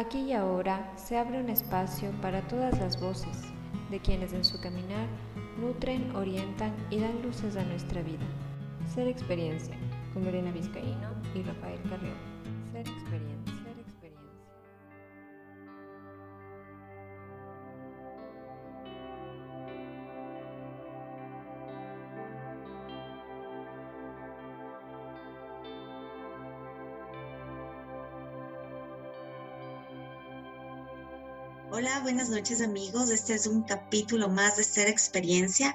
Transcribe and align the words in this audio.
Aquí 0.00 0.20
y 0.20 0.32
ahora 0.32 0.90
se 0.96 1.18
abre 1.18 1.42
un 1.42 1.50
espacio 1.50 2.10
para 2.22 2.40
todas 2.48 2.80
las 2.80 2.98
voces 2.98 3.42
de 3.90 4.00
quienes 4.00 4.32
en 4.32 4.46
su 4.46 4.58
caminar 4.58 5.06
nutren, 5.60 6.16
orientan 6.16 6.74
y 6.88 7.00
dan 7.00 7.20
luces 7.20 7.54
a 7.54 7.64
nuestra 7.64 8.00
vida. 8.00 8.24
Ser 8.94 9.08
experiencia 9.08 9.76
con 10.14 10.24
Lorena 10.24 10.52
Vizcaíno 10.52 11.10
y 11.34 11.42
Rafael 11.42 11.82
Carrión. 11.82 12.16
Ser 12.72 12.88
experiencia. 12.88 13.39
Hola, 31.90 32.02
buenas 32.02 32.30
noches 32.30 32.62
amigos. 32.62 33.10
Este 33.10 33.34
es 33.34 33.48
un 33.48 33.64
capítulo 33.64 34.28
más 34.28 34.56
de 34.56 34.62
Ser 34.62 34.86
Experiencia 34.86 35.74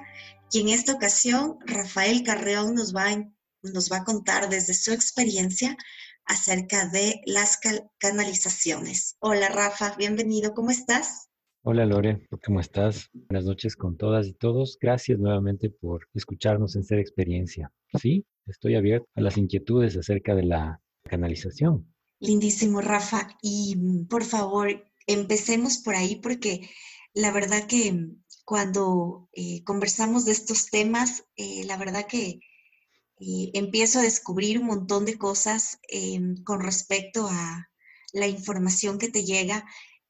y 0.50 0.60
en 0.60 0.70
esta 0.70 0.94
ocasión 0.94 1.58
Rafael 1.66 2.22
Carreón 2.22 2.74
nos 2.74 2.96
va, 2.96 3.10
a, 3.10 3.30
nos 3.62 3.92
va 3.92 3.98
a 3.98 4.04
contar 4.04 4.48
desde 4.48 4.72
su 4.72 4.92
experiencia 4.92 5.76
acerca 6.24 6.88
de 6.88 7.20
las 7.26 7.58
canalizaciones. 7.98 9.18
Hola 9.20 9.50
Rafa, 9.50 9.94
bienvenido, 9.98 10.54
¿cómo 10.54 10.70
estás? 10.70 11.28
Hola 11.62 11.84
Lore, 11.84 12.26
¿cómo 12.42 12.60
estás? 12.60 13.10
Buenas 13.12 13.44
noches 13.44 13.76
con 13.76 13.98
todas 13.98 14.26
y 14.26 14.32
todos. 14.32 14.78
Gracias 14.80 15.18
nuevamente 15.18 15.68
por 15.68 16.08
escucharnos 16.14 16.76
en 16.76 16.84
Ser 16.84 16.98
Experiencia. 16.98 17.70
Sí, 18.00 18.24
estoy 18.46 18.76
abierto 18.76 19.06
a 19.16 19.20
las 19.20 19.36
inquietudes 19.36 19.98
acerca 19.98 20.34
de 20.34 20.44
la 20.44 20.80
canalización. 21.02 21.92
Lindísimo, 22.20 22.80
Rafa. 22.80 23.28
Y 23.42 23.76
por 24.08 24.24
favor, 24.24 24.68
empecemos 25.06 25.78
por 25.78 25.94
ahí 25.94 26.16
porque 26.16 26.68
la 27.14 27.30
verdad 27.32 27.66
que 27.66 28.10
cuando 28.44 29.28
eh, 29.32 29.64
conversamos 29.64 30.24
de 30.24 30.32
estos 30.32 30.66
temas, 30.66 31.24
eh, 31.36 31.64
la 31.64 31.76
verdad 31.76 32.06
que 32.06 32.40
eh, 33.18 33.50
empiezo 33.54 33.98
a 33.98 34.02
descubrir 34.02 34.58
un 34.58 34.66
montón 34.66 35.04
de 35.04 35.18
cosas 35.18 35.78
con 36.44 36.60
respecto 36.60 37.26
a 37.28 37.68
la 38.12 38.28
información 38.28 38.98
que 38.98 39.08
te 39.08 39.24
llega 39.24 39.66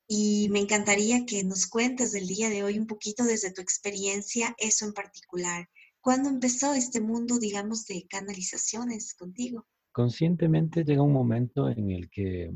y 0.07 0.49
me 0.51 0.61
encantaría 0.61 1.25
que 1.25 1.43
nos 1.45 1.67
cuentes 1.67 2.13
del 2.13 2.27
día 2.27 2.51
de 2.51 2.63
hoy 2.63 2.79
un 2.79 2.87
poquito 2.87 3.25
desde 3.25 3.53
tu 3.53 3.61
experiencia, 3.61 4.55
eso 4.59 4.85
en 4.85 4.93
particular. 4.93 5.69
¿Cuándo 6.01 6.29
empezó 6.29 6.75
este 6.75 7.01
mundo, 7.01 7.39
digamos, 7.39 7.87
de 7.87 8.07
canalizaciones 8.09 9.15
contigo? 9.15 9.67
Conscientemente 9.97 10.85
llega 10.85 11.01
un 11.01 11.15
momento 11.15 11.71
en 11.71 11.91
el 11.91 12.11
que 12.11 12.53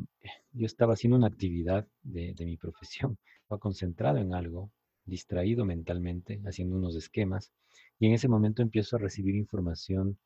yo 0.52 0.66
estaba 0.66 0.92
haciendo 0.92 1.16
una 1.16 1.28
actividad 1.28 1.88
de, 2.02 2.34
de 2.34 2.44
mi 2.44 2.58
profesión, 2.58 3.16
estaba 3.40 3.58
concentrado 3.58 4.18
en 4.18 4.34
algo, 4.34 4.70
distraído 5.06 5.64
mentalmente, 5.64 6.42
haciendo 6.44 6.76
unos 6.76 6.96
esquemas, 6.96 7.50
y 7.98 8.08
en 8.08 8.12
ese 8.12 8.28
momento 8.28 8.60
empiezo 8.60 8.96
a 8.96 8.98
recibir 8.98 9.36
información 9.36 10.18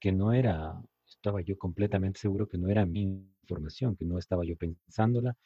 que 0.00 0.10
no 0.10 0.32
era, 0.32 0.82
estaba 1.08 1.40
yo 1.40 1.56
completamente 1.56 2.18
seguro 2.18 2.48
que 2.48 2.58
no 2.58 2.68
era 2.68 2.84
mi 2.84 3.02
información, 3.42 3.94
que 3.94 4.04
no 4.04 4.18
estaba 4.18 4.44
yo 4.44 4.56
pensándola, 4.56 5.36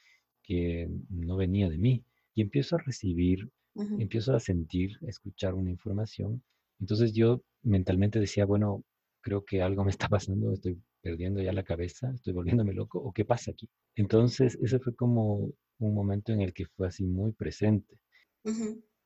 que 0.43 0.89
no 1.11 1.37
venía 1.37 1.69
de 1.69 1.77
mí, 1.77 2.03
y 2.35 2.41
empiezo 2.41 2.77
a 2.77 2.79
recibir, 2.79 3.51
empiezo 3.75 4.35
a 4.35 4.41
sentir, 4.41 4.99
a 5.07 5.11
escuchar 5.11 5.53
una 5.53 5.71
información, 5.71 6.43
entonces 6.81 7.13
yo 7.13 7.43
mentalmente 7.63 8.19
decía, 8.21 8.47
bueno, 8.47 8.85
creo 9.21 9.45
que 9.45 9.61
algo 9.61 9.85
me 9.85 9.91
está 9.91 10.09
pasando, 10.09 10.51
estoy 10.51 10.81
perdiendo 11.05 11.43
ya 11.43 11.53
la 11.53 11.63
cabeza, 11.63 12.11
estoy 12.15 12.33
volviéndome 12.33 12.73
loco, 12.73 12.99
o 12.99 13.13
qué 13.13 13.27
pasa 13.27 13.51
aquí. 13.51 13.69
Entonces, 13.95 14.59
ese 14.63 14.79
fue 14.79 14.97
como 14.97 15.53
un 15.79 15.95
momento 15.95 16.33
en 16.33 16.41
el 16.41 16.55
que 16.55 16.65
fue 16.65 16.89
así 16.89 17.05
muy 17.05 17.33
presente. 17.33 17.99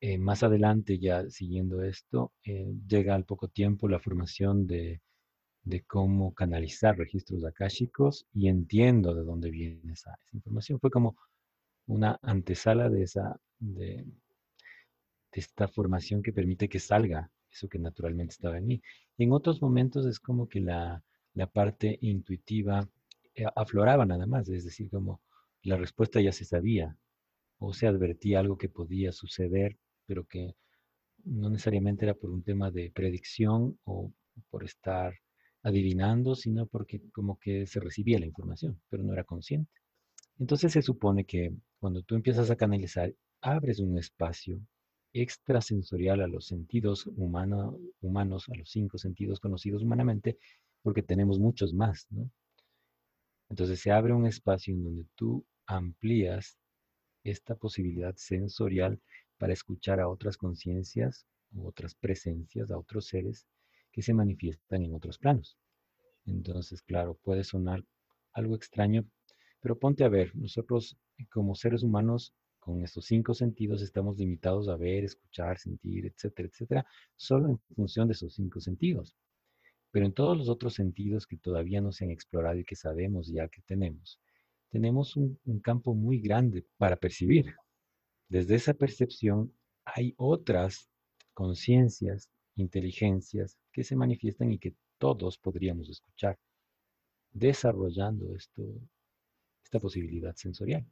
Eh, 0.01 0.17
más 0.17 0.45
adelante, 0.45 1.01
ya 1.01 1.29
siguiendo 1.29 1.83
esto, 1.83 2.33
eh, 2.45 2.73
llega 2.87 3.17
al 3.17 3.25
poco 3.25 3.49
tiempo 3.49 3.89
la 3.89 3.99
formación 3.99 4.69
de, 4.69 5.01
de 5.65 5.83
cómo 5.83 6.33
canalizar 6.35 6.97
registros 6.97 7.45
akáshicos 7.45 8.27
y 8.33 8.47
entiendo 8.47 9.13
de 9.13 9.25
dónde 9.25 9.51
viene 9.51 9.93
esa, 9.93 10.17
esa 10.25 10.37
información. 10.37 10.79
Fue 10.79 10.91
como 10.91 11.17
una 11.89 12.17
antesala 12.23 12.89
de, 12.89 13.03
esa, 13.03 13.41
de, 13.59 14.05
de 15.33 15.41
esta 15.41 15.67
formación 15.67 16.23
que 16.23 16.33
permite 16.33 16.69
que 16.69 16.79
salga 16.79 17.29
eso 17.51 17.69
que 17.69 17.81
naturalmente 17.81 18.35
estaba 18.35 18.59
en 18.59 18.67
mí. 18.67 18.83
Y 19.17 19.25
en 19.25 19.33
otros 19.33 19.61
momentos 19.61 20.07
es 20.07 20.21
como 20.21 20.49
que 20.49 20.61
la, 20.61 21.03
la 21.41 21.47
parte 21.59 21.99
intuitiva 22.03 22.77
eh, 23.35 23.47
afloraba 23.65 24.05
nada 24.07 24.27
más, 24.27 24.49
es 24.49 24.65
decir, 24.65 24.91
como 24.91 25.21
la 25.63 25.77
respuesta 25.77 26.21
ya 26.21 26.33
se 26.33 26.45
sabía 26.45 26.97
o 27.59 27.73
se 27.75 27.87
advertía 27.87 28.41
algo 28.41 28.59
que 28.59 28.69
podía 28.69 29.13
suceder, 29.13 29.79
pero 30.07 30.25
que 30.27 30.55
no 31.25 31.51
necesariamente 31.51 32.05
era 32.07 32.15
por 32.15 32.31
un 32.31 32.43
tema 32.43 32.71
de 32.71 32.91
predicción 32.91 33.79
o 33.85 34.13
por 34.51 34.65
estar 34.65 35.15
adivinando, 35.63 36.35
sino 36.35 36.67
porque 36.67 37.01
como 37.13 37.39
que 37.39 37.67
se 37.67 37.81
recibía 37.81 38.19
la 38.19 38.27
información, 38.27 38.81
pero 38.89 39.03
no 39.03 39.13
era 39.13 39.25
consciente. 39.25 39.71
Entonces 40.39 40.73
se 40.73 40.83
supone 40.83 41.25
que 41.25 41.53
cuando 41.81 42.03
tú 42.03 42.15
empiezas 42.15 42.51
a 42.51 42.57
canalizar, 42.57 43.15
abres 43.41 43.79
un 43.81 43.99
espacio 43.99 44.61
extrasensorial 45.13 46.21
a 46.23 46.29
los 46.29 46.47
sentidos 46.47 47.07
humano- 47.07 47.79
humanos, 48.01 48.49
a 48.49 48.57
los 48.57 48.71
cinco 48.71 48.99
sentidos 48.99 49.41
conocidos 49.41 49.83
humanamente, 49.83 50.39
porque 50.83 51.03
tenemos 51.03 51.39
muchos 51.39 51.75
más, 51.75 52.07
¿no? 52.11 52.31
Entonces 53.49 53.81
se 53.81 53.91
abre 53.91 54.13
un 54.13 54.27
espacio 54.27 54.75
en 54.75 54.85
donde 54.85 55.07
tú 55.15 55.45
amplías 55.67 56.59
esta 57.25 57.55
posibilidad 57.55 58.15
sensorial 58.17 59.01
para 59.39 59.53
escuchar 59.53 60.01
a 60.01 60.09
otras 60.09 60.37
conciencias 60.37 61.27
u 61.53 61.67
otras 61.67 61.95
presencias, 61.95 62.71
a 62.71 62.79
otros 62.79 63.07
seres 63.07 63.47
que 63.93 64.03
se 64.03 64.15
manifiestan 64.15 64.83
en 64.85 64.95
otros 64.95 65.19
planos. 65.19 65.57
Entonces, 66.27 66.83
claro, 66.83 67.19
puede 67.23 67.45
sonar 67.45 67.85
algo 68.33 68.55
extraño, 68.55 69.07
pero 69.61 69.79
ponte 69.79 70.05
a 70.05 70.09
ver, 70.09 70.35
nosotros 70.37 70.97
eh, 71.19 71.27
como 71.31 71.55
seres 71.55 71.83
humanos 71.83 72.35
con 72.59 72.83
estos 72.83 73.07
cinco 73.07 73.33
sentidos 73.35 73.81
estamos 73.81 74.19
limitados 74.19 74.69
a 74.69 74.77
ver, 74.77 75.05
escuchar, 75.05 75.59
sentir, 75.59 76.07
etcétera, 76.07 76.49
etcétera, 76.49 76.87
solo 77.17 77.49
en 77.49 77.59
función 77.75 78.09
de 78.09 78.13
esos 78.13 78.35
cinco 78.35 78.61
sentidos. 78.61 79.17
Pero 79.91 80.07
en 80.07 80.13
todos 80.13 80.37
los 80.37 80.49
otros 80.49 80.75
sentidos 80.75 81.27
que 81.27 81.37
todavía 81.37 81.81
no 81.81 81.93
se 81.93 82.05
han 82.05 82.11
explorado 82.11 82.59
y 82.59 82.65
que 82.65 82.77
sabemos 82.77 83.29
ya 83.29 83.49
que 83.49 83.63
tenemos, 83.63 84.21
tenemos 84.71 85.17
un, 85.17 85.39
campo 85.63 85.95
muy 85.95 86.21
grande 86.21 86.67
para 86.77 86.97
percibir. 86.97 87.55
Desde 88.29 88.55
esa 88.55 88.75
percepción 88.75 89.53
hay 89.85 90.15
otras 90.19 90.91
conciencias, 91.33 92.31
inteligencias 92.57 93.59
que 93.73 93.85
se 93.85 93.97
manifiestan 93.97 94.53
y 94.53 94.59
que 94.59 94.75
todos 94.99 95.39
podríamos 95.39 95.89
escuchar, 95.89 96.39
desarrollando 97.31 98.35
esto, 98.35 98.63
esta 99.65 99.81
posibilidad 99.81 100.35
sensorial. 100.35 100.85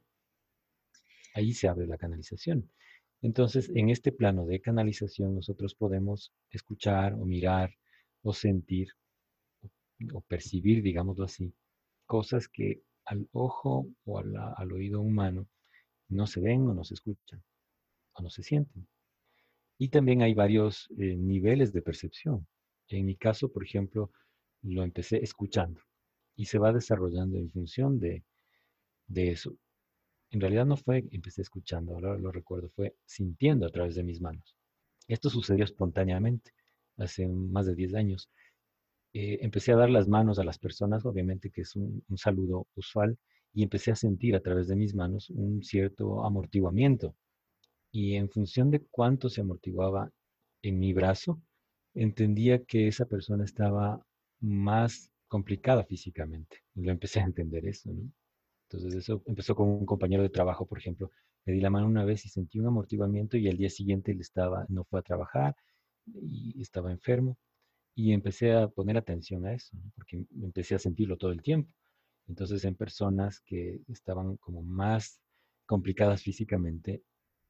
Ahí 1.35 1.53
se 1.53 1.67
abre 1.67 1.85
la 1.85 1.97
canalización. 1.97 2.71
Entonces, 3.21 3.69
en 3.75 3.89
este 3.89 4.11
plano 4.11 4.45
de 4.45 4.61
canalización, 4.61 5.35
nosotros 5.35 5.75
podemos 5.75 6.33
escuchar 6.49 7.13
o 7.13 7.25
mirar 7.25 7.71
o 8.23 8.33
sentir 8.33 8.89
o, 10.13 10.21
percibir, 10.21 10.81
digámoslo 10.83 11.25
así, 11.25 11.53
cosas 12.05 12.47
que 12.47 12.81
al 13.05 13.27
ojo 13.31 13.87
o 14.05 14.19
a 14.19 14.23
la- 14.23 14.53
al 14.53 14.71
oído 14.71 15.01
humano 15.01 15.47
no 16.09 16.27
se 16.27 16.41
ven 16.41 16.67
o 16.69 16.73
no 16.73 16.83
se 16.83 16.95
escuchan 16.95 17.43
o 18.13 18.23
no 18.23 18.29
se 18.29 18.43
sienten. 18.43 18.87
Y 19.79 19.89
también 19.89 20.21
hay 20.23 20.33
varios 20.33 20.89
eh, 20.97 21.15
niveles 21.17 21.73
de 21.73 21.81
percepción. 21.83 22.47
En 22.89 23.05
mi 23.05 23.15
caso, 23.15 23.51
por 23.51 23.63
ejemplo, 23.65 24.11
lo 24.63 24.83
empecé 24.83 25.17
escuchando 25.23 25.81
y 26.35 26.45
se 26.45 26.59
va 26.59 26.73
desarrollando 26.73 27.37
en 27.37 27.49
función 27.51 27.99
de, 27.99 28.23
de 29.07 29.31
eso. 29.31 29.57
En 30.31 30.41
realidad 30.41 30.65
no 30.65 30.77
fue 30.77 31.05
empecé 31.11 31.41
escuchando, 31.43 31.93
ahora 31.93 32.17
lo 32.17 32.31
recuerdo, 32.31 32.69
fue 32.69 32.95
sintiendo 33.05 33.65
a 33.67 33.71
través 33.71 33.95
de 33.95 34.03
mis 34.03 34.21
manos. 34.21 34.55
Esto 35.07 35.29
sucedió 35.29 35.65
espontáneamente, 35.65 36.51
hace 36.97 37.27
más 37.27 37.65
de 37.67 37.75
10 37.75 37.95
años. 37.95 38.29
Eh, 39.13 39.39
empecé 39.41 39.71
a 39.71 39.77
dar 39.77 39.89
las 39.89 40.07
manos 40.07 40.39
a 40.39 40.43
las 40.43 40.59
personas, 40.59 41.05
obviamente 41.05 41.49
que 41.49 41.61
es 41.61 41.75
un, 41.75 42.03
saludo 42.15 42.67
usual, 42.75 43.17
y 43.53 43.63
empecé 43.63 43.91
a 43.91 43.95
sentir 43.95 44.35
a 44.35 44.41
través 44.41 44.67
de 44.67 44.75
mis 44.75 44.93
manos 44.93 45.29
un 45.31 45.63
cierto 45.63 46.23
amortiguamiento 46.23 47.15
y 47.91 48.15
en 48.15 48.29
función 48.29 48.69
de 48.69 48.81
cuánto 48.91 49.29
se 49.29 49.41
amortiguaba 49.41 50.11
en 50.61 50.79
mi 50.79 50.93
brazo, 50.93 51.41
entendía 51.95 52.63
que 52.63 52.87
esa 52.87 53.05
persona 53.05 53.45
estaba 53.45 54.05
más 54.39 55.09
complicada 55.27 55.83
físicamente. 55.83 56.57
Lo 56.75 56.91
empecé 56.91 57.19
a 57.19 57.25
entender 57.25 57.65
eso, 57.65 57.91
¿no? 57.91 58.11
Entonces 58.69 58.93
eso 58.95 59.23
empezó 59.25 59.55
con 59.55 59.69
un 59.69 59.85
compañero 59.85 60.23
de 60.23 60.29
trabajo, 60.29 60.65
por 60.65 60.77
ejemplo. 60.77 61.11
Le 61.45 61.53
di 61.53 61.61
la 61.61 61.69
mano 61.69 61.87
una 61.87 62.05
vez 62.05 62.25
y 62.25 62.29
sentí 62.29 62.59
un 62.59 62.67
amortiguamiento 62.67 63.37
y 63.37 63.47
al 63.49 63.57
día 63.57 63.69
siguiente 63.69 64.11
él 64.11 64.19
estaba, 64.19 64.65
no 64.69 64.83
fue 64.83 64.99
a 64.99 65.03
trabajar 65.03 65.55
y 66.13 66.61
estaba 66.61 66.91
enfermo. 66.91 67.37
Y 67.95 68.13
empecé 68.13 68.53
a 68.53 68.67
poner 68.67 68.97
atención 68.97 69.45
a 69.45 69.53
eso, 69.53 69.75
¿no? 69.75 69.91
porque 69.95 70.23
empecé 70.41 70.75
a 70.75 70.79
sentirlo 70.79 71.17
todo 71.17 71.31
el 71.31 71.41
tiempo. 71.41 71.73
Entonces, 72.27 72.63
en 72.65 72.75
personas 72.75 73.41
que 73.41 73.81
estaban 73.87 74.37
como 74.37 74.61
más 74.61 75.19
complicadas 75.65 76.21
físicamente, 76.21 77.01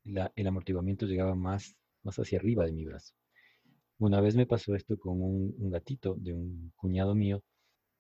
el 0.04 0.48
amortiguamiento 0.48 1.06
llegaba 1.06 1.36
más, 1.36 1.76
más 2.04 2.18
hacia 2.18 2.40
arriba 2.40 2.66
de 2.66 2.72
mi 2.72 2.86
brazo. 2.86 3.14
Una 4.00 4.22
vez 4.22 4.36
me 4.36 4.46
pasó 4.46 4.76
esto 4.76 4.98
con 4.98 5.22
un, 5.22 5.70
gatito 5.72 6.16
de 6.16 6.34
un 6.34 6.72
cuñado 6.76 7.16
mío. 7.16 7.44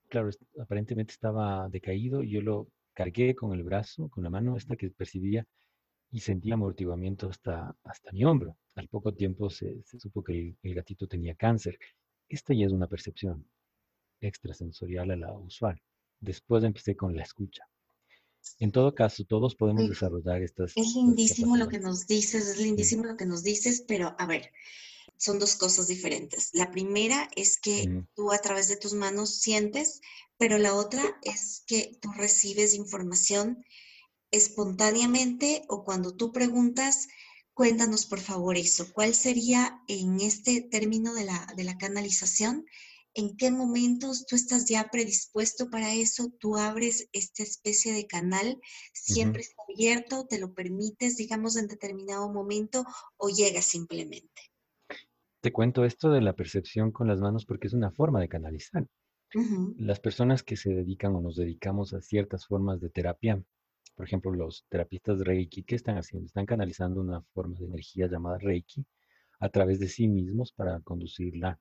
Claro, 0.09 0.29
aparentemente 0.61 1.11
estaba 1.11 1.67
decaído 1.69 2.23
y 2.23 2.31
yo 2.31 2.41
lo 2.41 2.67
cargué 2.93 3.35
con 3.35 3.53
el 3.53 3.63
brazo, 3.63 4.09
con 4.09 4.23
la 4.23 4.29
mano 4.29 4.55
esta 4.55 4.75
que 4.75 4.89
percibía 4.89 5.45
y 6.11 6.19
sentía 6.19 6.53
amortiguamiento 6.53 7.29
hasta, 7.29 7.75
hasta 7.83 8.11
mi 8.11 8.23
hombro. 8.23 8.57
Al 8.75 8.87
poco 8.87 9.13
tiempo 9.13 9.49
se, 9.49 9.83
supo 9.99 10.23
que 10.23 10.55
el, 10.61 10.75
gatito 10.75 11.07
tenía 11.07 11.35
cáncer. 11.35 11.77
Esta 12.29 12.53
ya 12.53 12.65
es 12.65 12.71
una 12.71 12.87
percepción 12.87 13.45
extrasensorial 14.21 15.11
a 15.11 15.15
la 15.15 15.33
usual. 15.33 15.81
Después 16.19 16.63
empecé 16.63 16.95
con 16.95 17.15
la 17.15 17.23
escucha. 17.23 17.63
En 18.59 18.71
todo 18.71 18.95
caso, 18.95 19.25
todos 19.25 19.55
podemos 19.55 19.89
desarrollar 19.89 20.41
estas. 20.41 20.71
Es 20.75 20.95
lindísimo 20.95 21.57
lo 21.57 21.67
que 21.67 21.79
nos 21.79 22.07
dices, 22.07 22.47
es 22.47 22.57
lindísimo 22.57 23.03
lo 23.03 23.17
que 23.17 23.25
nos 23.25 23.43
dices, 23.43 23.83
pero 23.85 24.15
a 24.17 24.25
ver, 24.25 24.51
son 25.17 25.39
dos 25.39 25.55
cosas 25.55 25.87
diferentes. 25.87 26.51
La 26.53 26.71
primera 26.71 27.29
es 27.35 27.59
que 27.59 28.03
tú 28.15 28.31
a 28.31 28.37
través 28.37 28.69
de 28.69 28.77
tus 28.77 28.93
manos 28.93 29.35
sientes, 29.35 30.01
pero 30.37 30.57
la 30.57 30.75
otra 30.75 31.01
es 31.23 31.63
que 31.67 31.97
tú 31.99 32.11
recibes 32.13 32.73
información 32.73 33.65
espontáneamente 34.31 35.63
o 35.67 35.83
cuando 35.83 36.15
tú 36.15 36.31
preguntas, 36.31 37.07
cuéntanos 37.53 38.05
por 38.05 38.19
favor 38.19 38.57
eso. 38.57 38.91
¿Cuál 38.93 39.13
sería 39.13 39.81
en 39.87 40.19
este 40.19 40.61
término 40.61 41.13
de 41.13 41.25
la, 41.25 41.47
de 41.55 41.63
la 41.63 41.77
canalización? 41.77 42.65
¿En 43.13 43.35
qué 43.35 43.49
momentos 43.49 44.27
tú 44.27 44.35
estás 44.35 44.65
ya 44.65 44.89
predispuesto 44.91 45.71
para 45.71 45.93
eso? 45.93 46.31
Tú 46.39 46.55
abres 46.55 47.09
esta 47.13 47.41
especie 47.41 47.91
de 47.91 48.05
canal, 48.05 48.59
siempre 48.93 49.41
está 49.41 49.63
abierto, 49.67 50.27
te 50.27 50.37
lo 50.37 50.53
permites, 50.53 51.17
digamos, 51.17 51.55
en 51.55 51.67
determinado 51.67 52.31
momento 52.31 52.85
o 53.17 53.29
llega 53.29 53.63
simplemente. 53.63 54.51
Te 55.41 55.51
cuento 55.51 55.83
esto 55.83 56.11
de 56.11 56.21
la 56.21 56.35
percepción 56.35 56.91
con 56.91 57.07
las 57.07 57.19
manos 57.19 57.45
porque 57.45 57.67
es 57.67 57.73
una 57.73 57.89
forma 57.89 58.19
de 58.19 58.29
canalizar. 58.29 58.85
Las 59.77 59.99
personas 59.99 60.43
que 60.43 60.55
se 60.55 60.69
dedican 60.69 61.15
o 61.15 61.21
nos 61.21 61.35
dedicamos 61.35 61.93
a 61.93 62.01
ciertas 62.01 62.45
formas 62.45 62.79
de 62.81 62.89
terapia 62.89 63.43
por 63.97 64.05
ejemplo, 64.05 64.31
los 64.31 64.63
terapistas 64.69 65.19
Reiki, 65.21 65.63
¿qué 65.63 65.75
están 65.75 65.97
haciendo? 65.97 66.27
Están 66.27 66.45
canalizando 66.45 67.01
una 67.01 67.23
forma 67.33 67.57
de 67.57 67.65
energía 67.65 68.07
llamada 68.07 68.37
Reiki 68.37 68.85
a 69.39 69.49
través 69.49 69.79
de 69.79 69.89
sí 69.89 70.07
mismos 70.07 70.53
para 70.53 70.79
conducirla 70.81 71.59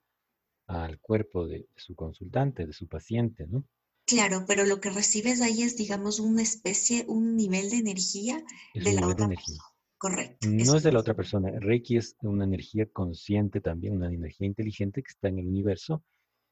al 0.67 1.00
cuerpo 1.00 1.47
de, 1.47 1.67
su 1.75 1.94
consultante, 1.94 2.67
de 2.67 2.75
su 2.75 2.88
paciente, 2.88 3.47
¿no? 3.47 3.65
Claro, 4.05 4.44
pero 4.47 4.67
lo 4.67 4.81
que 4.81 4.91
recibes 4.91 5.41
ahí 5.41 5.62
es, 5.62 5.79
digamos, 5.79 6.21
una 6.21 6.43
especie, 6.43 7.06
un 7.09 7.37
nivel 7.37 7.71
de 7.71 7.79
energía 7.79 8.44
de 8.75 8.93
la 8.93 9.09
otra 9.09 9.29
persona. 9.29 9.62
Correcto. 9.97 10.47
No 10.47 10.77
es 10.77 10.83
de 10.83 10.93
la 10.93 11.00
otra 11.00 11.15
persona. 11.15 11.50
Reiki 11.59 11.97
es 11.97 12.17
una 12.21 12.44
energía 12.44 12.87
consciente 12.93 13.62
también, 13.62 13.97
una 13.97 14.12
energía 14.12 14.47
inteligente 14.47 15.03
que 15.03 15.09
está 15.09 15.29
en 15.29 15.38
el 15.38 15.47
universo 15.47 16.05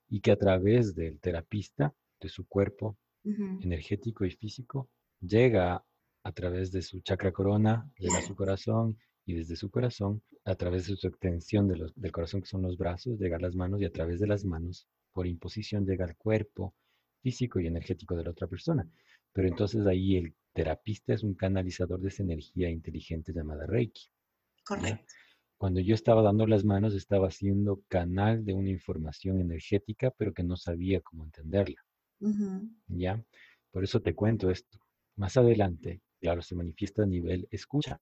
y 0.09 0.21
que 0.21 0.33
a 0.33 0.39
través 0.39 0.95
del 0.95 1.21
terapista, 1.21 1.95
de 2.21 2.31
su 2.31 2.47
cuerpo 2.47 2.97
energético 3.23 4.25
y 4.25 4.31
físico, 4.31 4.89
llega 5.27 5.85
a 6.23 6.33
través 6.33 6.73
de 6.73 6.83
su 6.83 7.01
chakra 7.01 7.33
corona, 7.33 7.91
llega 7.99 8.19
a 8.19 8.23
su 8.23 8.35
corazón 8.35 8.99
y 9.27 9.35
desde 9.35 9.57
su 9.57 9.71
corazón, 9.71 10.23
a 10.45 10.55
través 10.55 10.87
de 10.87 10.97
su 10.97 11.07
extensión 11.07 11.69
del 11.69 12.13
corazón 12.13 12.43
que 12.43 12.49
son 12.49 12.63
los 12.63 12.77
brazos, 12.77 13.19
llega 13.19 13.37
a 13.37 13.41
las 13.41 13.55
manos 13.55 13.81
y 13.81 13.85
a 13.85 13.93
través 13.93 14.21
de 14.21 14.27
las 14.27 14.45
manos, 14.45 14.87
por 15.13 15.27
imposición, 15.27 15.87
llega 15.87 16.05
al 16.05 16.17
cuerpo 16.17 16.75
físico 17.23 17.61
y 17.61 17.67
energético 17.67 18.15
de 18.17 18.25
la 18.25 18.31
otra 18.31 18.47
persona. 18.47 18.87
Pero 19.33 19.49
entonces 19.49 19.87
ahí 19.87 20.17
el 20.17 20.35
terapista 20.53 21.15
es 21.15 21.23
un 21.23 21.35
canalizador 21.35 22.01
de 22.01 22.09
esa 22.09 22.23
energía 22.23 22.71
inteligente 22.71 23.33
llamada 23.33 23.67
Reiki. 23.67 24.09
Correcto. 24.65 25.13
Cuando 25.57 25.81
yo 25.81 25.95
estaba 25.95 26.23
dando 26.23 26.47
las 26.47 26.65
manos, 26.65 26.95
estaba 26.95 27.29
haciendo 27.29 27.83
canal 27.89 28.45
de 28.45 28.53
una 28.53 28.71
información 28.71 29.41
energética, 29.41 30.11
pero 30.11 30.35
que 30.35 30.43
no 30.43 30.57
sabía 30.57 31.01
cómo 31.01 31.25
entenderla. 31.25 31.81
¿Ya? 32.89 33.23
Por 33.71 33.85
eso 33.85 34.01
te 34.01 34.15
cuento 34.15 34.51
esto. 34.51 34.79
Más 35.17 35.37
adelante, 35.37 36.01
claro, 36.21 36.43
se 36.43 36.55
manifiesta 36.55 37.05
a 37.05 37.07
nivel 37.07 37.47
escucha. 37.51 38.01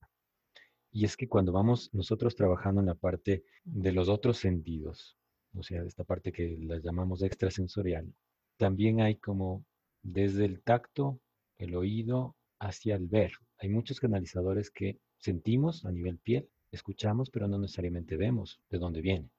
Y 0.91 1.05
es 1.05 1.17
que 1.17 1.29
cuando 1.29 1.53
vamos 1.53 1.91
nosotros 1.93 2.35
trabajando 2.35 2.81
en 2.81 2.87
la 2.87 2.95
parte 2.95 3.45
de 3.65 3.93
los 3.93 4.09
otros 4.09 4.39
sentidos, 4.39 5.17
o 5.55 5.63
sea, 5.63 5.83
esta 5.83 6.05
parte 6.05 6.33
que 6.33 6.57
la 6.61 6.79
llamamos 6.79 7.23
extrasensorial, 7.23 8.13
también 8.57 9.01
hay 9.01 9.17
como 9.17 9.65
desde 10.03 10.45
el 10.45 10.63
tacto, 10.63 11.21
el 11.59 11.75
oído, 11.75 12.37
hacia 12.59 12.97
el 12.97 13.09
ver. 13.09 13.33
Hay 13.59 13.69
muchos 13.69 14.01
canalizadores 14.01 14.71
que 14.71 14.99
sentimos 15.19 15.85
a 15.85 15.93
nivel 15.93 16.19
piel, 16.19 16.49
escuchamos, 16.71 17.31
pero 17.31 17.49
no 17.49 17.59
necesariamente 17.59 18.17
vemos 18.17 18.61
de 18.71 18.79
dónde 18.79 19.01
viene. 19.01 19.31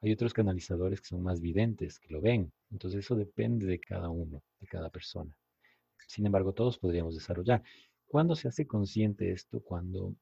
Hay 0.00 0.12
otros 0.12 0.34
canalizadores 0.34 1.00
que 1.00 1.08
son 1.08 1.22
más 1.22 1.40
videntes, 1.40 1.98
que 2.00 2.12
lo 2.12 2.20
ven. 2.20 2.52
Entonces 2.70 3.00
eso 3.04 3.14
depende 3.14 3.66
de 3.66 3.78
cada 3.78 4.08
uno, 4.10 4.42
de 4.60 4.66
cada 4.66 4.90
persona. 4.90 5.36
Sin 6.06 6.26
embargo, 6.26 6.52
todos 6.52 6.78
podríamos 6.78 7.14
desarrollar. 7.14 7.62
¿Cuándo 8.06 8.36
se 8.36 8.48
hace 8.48 8.66
consciente 8.66 9.32
esto? 9.32 9.60
Cuando 9.60 10.14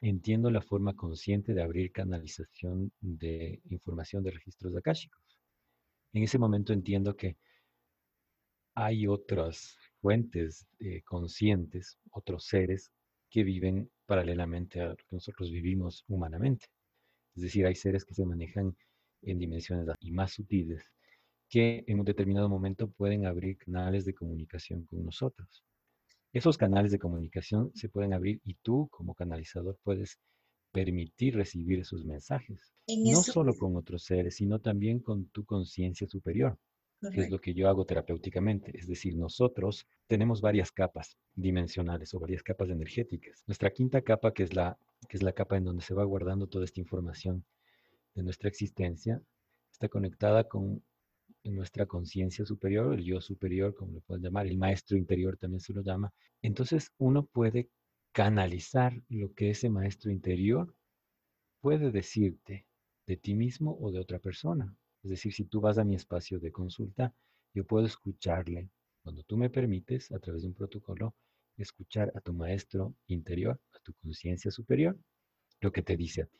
entiendo 0.00 0.50
la 0.50 0.62
forma 0.62 0.94
consciente 0.94 1.54
de 1.54 1.62
abrir 1.62 1.92
canalización 1.92 2.92
de 3.00 3.60
información 3.68 4.22
de 4.22 4.30
registros 4.30 4.76
akáshicos. 4.76 5.38
En 6.12 6.22
ese 6.22 6.38
momento 6.38 6.72
entiendo 6.72 7.16
que 7.16 7.36
hay 8.74 9.06
otras 9.06 9.76
fuentes 10.00 10.66
eh, 10.78 11.02
conscientes, 11.02 11.98
otros 12.10 12.44
seres 12.44 12.90
que 13.28 13.44
viven 13.44 13.90
paralelamente 14.06 14.80
a 14.80 14.86
lo 14.86 14.96
que 14.96 15.04
nosotros 15.10 15.50
vivimos 15.50 16.04
humanamente. 16.08 16.66
Es 17.36 17.42
decir, 17.42 17.66
hay 17.66 17.74
seres 17.74 18.04
que 18.04 18.14
se 18.14 18.24
manejan 18.24 18.76
en 19.22 19.38
dimensiones 19.38 19.86
y 20.00 20.10
más 20.10 20.32
sutiles 20.32 20.82
que 21.50 21.82
en 21.88 21.98
un 21.98 22.04
determinado 22.04 22.48
momento 22.48 22.88
pueden 22.88 23.26
abrir 23.26 23.58
canales 23.58 24.04
de 24.04 24.14
comunicación 24.14 24.84
con 24.84 25.04
nosotros. 25.04 25.64
Esos 26.32 26.56
canales 26.56 26.92
de 26.92 27.00
comunicación 27.00 27.72
se 27.74 27.88
pueden 27.88 28.14
abrir 28.14 28.40
y 28.44 28.54
tú 28.54 28.88
como 28.88 29.14
canalizador 29.14 29.76
puedes 29.82 30.20
permitir 30.70 31.34
recibir 31.34 31.80
esos 31.80 32.04
mensajes. 32.04 32.72
no 32.86 33.22
solo 33.22 33.52
con 33.54 33.76
otros 33.76 34.04
seres, 34.04 34.36
sino 34.36 34.60
también 34.60 35.00
con 35.00 35.26
tu 35.26 35.44
conciencia 35.44 36.06
superior, 36.06 36.56
que 37.12 37.22
es 37.22 37.30
lo 37.30 37.40
que 37.40 37.52
yo 37.52 37.68
hago 37.68 37.84
terapéuticamente. 37.84 38.70
Es 38.78 38.86
decir, 38.86 39.16
nosotros 39.16 39.88
tenemos 40.06 40.40
varias 40.40 40.70
capas 40.70 41.16
dimensionales 41.34 42.14
o 42.14 42.20
varias 42.20 42.44
capas 42.44 42.70
energéticas. 42.70 43.42
Nuestra 43.48 43.70
quinta 43.70 44.02
capa, 44.02 44.32
que 44.32 44.44
es 44.44 44.54
la, 44.54 44.78
que 45.08 45.16
es 45.16 45.22
la 45.24 45.32
capa 45.32 45.56
en 45.56 45.64
donde 45.64 45.82
se 45.82 45.94
va 45.94 46.04
guardando 46.04 46.46
toda 46.46 46.64
esta 46.64 46.78
información 46.78 47.44
de 48.14 48.22
nuestra 48.22 48.48
existencia, 48.48 49.20
está 49.72 49.88
conectada 49.88 50.44
con 50.44 50.80
en 51.42 51.56
nuestra 51.56 51.86
conciencia 51.86 52.44
superior, 52.44 52.94
el 52.94 53.04
yo 53.04 53.20
superior, 53.20 53.74
como 53.74 53.92
lo 53.92 54.00
pueden 54.00 54.24
llamar, 54.24 54.46
el 54.46 54.58
maestro 54.58 54.96
interior 54.96 55.36
también 55.36 55.60
se 55.60 55.72
lo 55.72 55.82
llama. 55.82 56.12
Entonces 56.42 56.92
uno 56.98 57.24
puede 57.24 57.70
canalizar 58.12 58.92
lo 59.08 59.32
que 59.34 59.50
ese 59.50 59.70
maestro 59.70 60.10
interior 60.10 60.74
puede 61.60 61.90
decirte 61.90 62.66
de 63.06 63.16
ti 63.16 63.34
mismo 63.34 63.76
o 63.80 63.90
de 63.90 64.00
otra 64.00 64.18
persona. 64.18 64.74
Es 65.02 65.10
decir, 65.10 65.32
si 65.32 65.44
tú 65.44 65.60
vas 65.60 65.78
a 65.78 65.84
mi 65.84 65.94
espacio 65.94 66.38
de 66.40 66.52
consulta, 66.52 67.14
yo 67.54 67.64
puedo 67.64 67.86
escucharle, 67.86 68.68
cuando 69.02 69.22
tú 69.22 69.36
me 69.36 69.50
permites, 69.50 70.12
a 70.12 70.18
través 70.18 70.42
de 70.42 70.48
un 70.48 70.54
protocolo, 70.54 71.14
escuchar 71.56 72.12
a 72.14 72.20
tu 72.20 72.32
maestro 72.32 72.94
interior, 73.06 73.60
a 73.72 73.78
tu 73.80 73.92
conciencia 73.94 74.50
superior, 74.50 74.98
lo 75.60 75.72
que 75.72 75.82
te 75.82 75.96
dice 75.96 76.22
a 76.22 76.26
ti. 76.26 76.38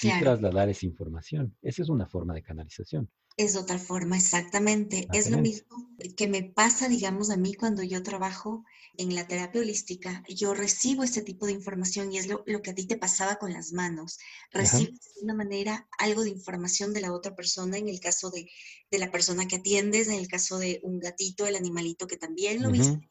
Y 0.00 0.20
trasladar 0.20 0.68
esa 0.68 0.86
información. 0.86 1.56
Esa 1.60 1.82
es 1.82 1.88
una 1.88 2.06
forma 2.06 2.32
de 2.32 2.42
canalización 2.42 3.10
es 3.38 3.56
otra 3.56 3.78
forma, 3.78 4.16
exactamente. 4.16 5.06
Es 5.12 5.30
lo 5.30 5.38
mismo 5.38 5.88
que 6.16 6.28
me 6.28 6.42
pasa, 6.42 6.88
digamos, 6.88 7.30
a 7.30 7.36
mí 7.36 7.54
cuando 7.54 7.82
yo 7.82 8.02
trabajo 8.02 8.64
en 8.98 9.14
la 9.14 9.26
terapia 9.26 9.60
holística. 9.60 10.22
Yo 10.28 10.54
recibo 10.54 11.04
este 11.04 11.22
tipo 11.22 11.46
de 11.46 11.52
información 11.52 12.12
y 12.12 12.18
es 12.18 12.26
lo, 12.26 12.44
que 12.44 12.70
a 12.70 12.74
ti 12.74 12.84
te 12.84 12.96
pasaba 12.96 13.36
con 13.36 13.52
las 13.52 13.72
manos. 13.72 14.18
Recibes 14.50 15.00
de 15.14 15.22
una 15.22 15.34
manera 15.34 15.88
algo 15.98 16.24
de 16.24 16.30
información 16.30 16.92
de 16.92 17.00
la 17.00 17.12
otra 17.12 17.34
persona, 17.36 17.78
en 17.78 17.88
el 17.88 18.00
caso 18.00 18.30
de, 18.30 18.50
la 18.90 19.10
persona 19.12 19.46
que 19.46 19.56
atiendes, 19.56 20.08
en 20.08 20.14
el 20.14 20.26
caso 20.26 20.58
de 20.58 20.80
un 20.82 20.98
gatito, 20.98 21.46
el 21.46 21.54
animalito 21.54 22.08
que 22.08 22.16
también 22.16 22.60
lo 22.60 22.72
viste. 22.72 23.08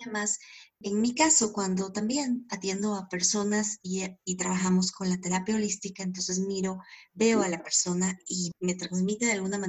Además, 0.00 0.38
en 0.80 1.00
mi 1.00 1.14
caso, 1.14 1.52
cuando 1.52 1.92
también 1.92 2.46
atiendo 2.50 2.94
a 2.94 3.08
personas 3.08 3.78
y, 3.82 4.04
y, 4.24 4.36
trabajamos 4.36 4.90
con 4.90 5.08
la 5.08 5.20
terapia 5.20 5.56
holística, 5.56 6.02
entonces 6.02 6.40
miro, 6.40 6.80
veo 7.14 7.42
a 7.42 7.48
la 7.48 7.62
persona 7.62 8.18
y 8.26 8.52
me 8.60 8.74
transmite 8.74 9.26
de 9.26 9.32
alguna 9.32 9.58
manera 9.58 9.67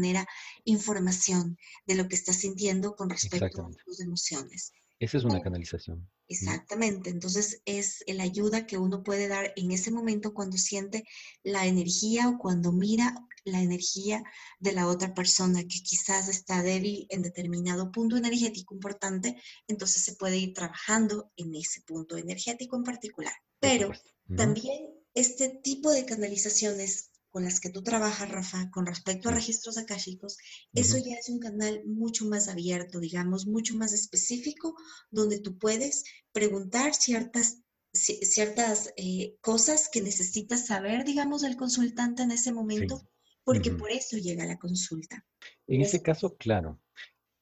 información 0.64 1.58
de 1.86 1.96
lo 1.96 2.08
que 2.08 2.16
está 2.16 2.34
sintiendo 2.34 2.96
con 2.96 3.10
respecto 3.10 3.62
a 3.66 3.72
sus 3.86 4.00
emociones. 4.00 4.72
Esa 5.00 5.18
es 5.18 5.24
una 5.24 5.42
canalización. 5.42 6.10
Exactamente, 6.28 7.10
entonces 7.10 7.62
es 7.66 8.04
la 8.06 8.24
ayuda 8.24 8.68
que 8.68 8.78
uno 8.78 9.02
puede 9.02 9.28
dar 9.28 9.52
en 9.56 9.72
ese 9.72 9.92
momento 9.92 10.34
cuando 10.34 10.58
siente 10.58 11.06
la 11.42 11.66
energía 11.66 12.30
o 12.30 12.38
cuando 12.38 12.72
mira 12.72 13.16
la 13.46 13.62
energía 13.62 14.24
de 14.60 14.74
la 14.74 14.88
otra 14.88 15.14
persona 15.14 15.62
que 15.62 15.82
quizás 15.82 16.28
está 16.28 16.62
débil 16.62 17.08
en 17.10 17.24
determinado 17.24 17.92
punto 17.92 18.18
energético 18.18 18.76
importante, 18.76 19.42
entonces 19.68 20.04
se 20.04 20.16
puede 20.16 20.38
ir 20.38 20.54
trabajando 20.54 21.32
en 21.36 21.56
ese 21.56 21.82
punto 21.82 22.18
energético 22.18 22.76
en 22.76 22.84
particular. 22.84 23.34
Pero 23.60 23.92
también 24.36 24.86
este 25.16 25.50
tipo 25.50 25.92
de 25.92 26.06
canalizaciones 26.06 27.09
con 27.30 27.44
las 27.44 27.60
que 27.60 27.70
tú 27.70 27.84
trabajas, 27.84 28.30
Rafa, 28.30 28.70
con 28.72 28.86
respecto 28.86 29.30
a 29.30 29.34
registros 29.34 29.78
akáshicos, 29.78 30.38
eso 30.74 30.98
ya 30.98 31.16
es 31.16 31.30
un 31.30 31.40
canal 31.40 31.84
mucho 31.86 32.26
más 32.26 32.48
abierto, 32.48 33.00
digamos, 33.00 33.46
mucho 33.46 33.76
más 33.76 33.94
específico, 33.94 34.76
donde 35.12 35.40
tú 35.40 35.58
puedes 35.58 36.04
preguntar 36.32 36.94
ciertas, 36.94 37.62
ciertas 37.94 38.94
eh, 38.98 39.36
cosas 39.42 39.90
que 39.92 40.02
necesitas 40.02 40.66
saber, 40.66 41.06
digamos, 41.06 41.42
del 41.42 41.56
consultante 41.56 42.24
en 42.24 42.32
ese 42.32 42.52
momento, 42.52 43.08
porque 43.44 43.72
por 43.72 43.92
eso 43.92 44.18
llega 44.18 44.46
la 44.46 44.58
consulta. 44.58 45.26
En 45.68 45.82
ese 45.82 46.02
caso, 46.02 46.36
claro. 46.36 46.80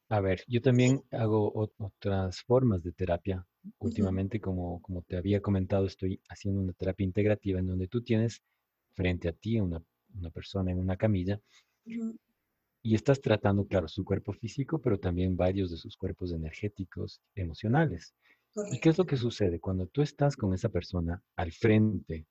A 0.10 0.22
ver, 0.22 0.44
yo 0.48 0.62
también 0.62 1.04
hago 1.12 1.52
otras 1.78 2.42
formas 2.42 2.82
de 2.84 2.94
terapia. 2.94 3.46
Últimamente, 3.80 4.40
como, 4.40 4.82
como 4.82 5.02
te 5.02 5.18
había 5.18 5.42
comentado, 5.42 5.86
estoy 5.86 6.22
haciendo 6.30 6.62
una 6.62 6.72
terapia 6.72 7.04
integrativa 7.04 7.60
en 7.60 7.68
donde 7.68 7.90
tú 7.90 8.02
tienes 8.02 8.42
frente 8.98 9.30
a 9.30 9.32
ti 9.32 9.60
una, 9.60 9.82
una 10.16 10.32
persona 10.32 10.72
en 10.72 10.80
una 10.80 10.98
camilla 10.98 11.40
y 12.82 12.96
estás 12.96 13.22
tratando, 13.22 13.68
claro, 13.68 13.88
su 13.88 14.04
cuerpo 14.04 14.34
físico, 14.34 14.80
pero 14.82 15.00
también 15.00 15.38
varios 15.38 15.70
de 15.70 15.78
sus 15.78 15.96
cuerpos 15.96 16.32
energéticos, 16.34 17.22
emocionales. 17.36 18.16
¿Y 18.72 18.80
qué 18.80 18.90
es 18.90 18.98
lo 18.98 19.06
que 19.06 19.18
sucede? 19.18 19.60
Cuando 19.60 19.86
tú 19.86 20.02
estás 20.02 20.36
con 20.36 20.54
esa 20.54 20.70
persona 20.70 21.22
al 21.36 21.52
frente, 21.52 22.26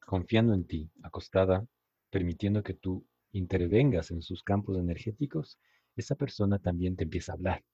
confiando 0.00 0.54
en 0.54 0.64
ti, 0.64 0.90
acostada, 1.02 1.66
permitiendo 2.10 2.62
que 2.62 2.74
tú 2.74 3.04
intervengas 3.32 4.12
en 4.12 4.22
sus 4.22 4.44
campos 4.44 4.78
energéticos, 4.78 5.58
esa 5.96 6.14
persona 6.14 6.58
también 6.60 6.94
te 6.94 7.04
empieza 7.04 7.32
a 7.32 7.34
hablar. 7.34 7.64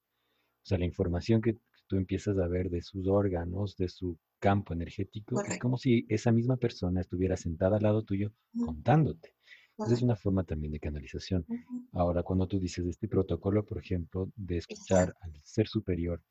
O 0.63 0.65
sea, 0.65 0.79
la 0.79 0.85
información 0.85 1.41
que 1.41 1.57
tú 1.87 1.97
empiezas 1.97 2.37
a 2.39 2.47
ver 2.47 2.69
de 2.69 2.81
sus 2.81 3.07
órganos, 3.07 3.75
de 3.77 3.89
su 3.89 4.17
campo 4.43 4.73
energético, 4.73 5.41
es 5.41 5.57
como 5.57 5.77
si 5.77 6.05
esa 6.09 6.33
misma 6.33 6.57
persona 6.57 6.99
estuviera 6.99 7.37
sentada 7.37 7.77
al 7.77 7.83
lado 7.83 8.03
tuyo 8.03 8.33
contándote. 8.65 9.35
Esa 9.77 9.93
es 9.93 10.01
una 10.01 10.17
forma 10.17 10.43
también 10.43 10.73
de 10.73 10.81
canalización. 10.81 11.45
Ahora, 11.93 12.23
cuando 12.23 12.45
tú 12.45 12.59
dices 12.59 12.85
este 12.85 13.07
protocolo, 13.07 13.65
por 13.65 13.77
ejemplo, 13.77 14.29
de 14.35 14.57
escuchar 14.57 15.15
al 15.21 15.31
ser 15.43 15.67
superior, 15.69 16.21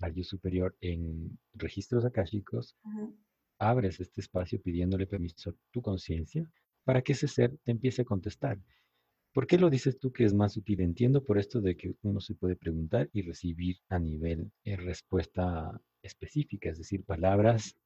al 0.00 0.12
yo 0.12 0.24
superior 0.24 0.76
en 0.80 1.38
registros 1.54 2.04
akáshicos, 2.04 2.76
abres 3.58 4.00
este 4.00 4.20
espacio 4.20 4.60
pidiéndole 4.60 5.06
permiso 5.06 5.50
a 5.50 5.54
tu 5.70 5.80
conciencia 5.80 6.44
para 6.84 7.00
que 7.00 7.12
ese 7.12 7.28
ser 7.28 7.56
te 7.62 7.70
empiece 7.70 8.02
a 8.02 8.04
contestar. 8.04 8.58
¿Por 9.32 9.46
qué 9.46 9.56
lo 9.56 9.70
dices 9.70 9.98
tú 9.98 10.12
que 10.12 10.24
es 10.24 10.34
más 10.34 10.56
útil? 10.56 10.80
Entiendo 10.80 11.24
por 11.24 11.38
esto 11.38 11.60
de 11.60 11.76
que 11.76 11.94
uno 12.02 12.20
se 12.20 12.34
puede 12.34 12.56
preguntar 12.56 13.08
y 13.12 13.22
recibir 13.22 13.78
a 13.88 13.98
nivel 13.98 14.52
de 14.64 14.76
respuesta 14.76 15.80
específica, 16.02 16.70
es 16.70 16.78
decir, 16.78 17.04
palabras, 17.04 17.76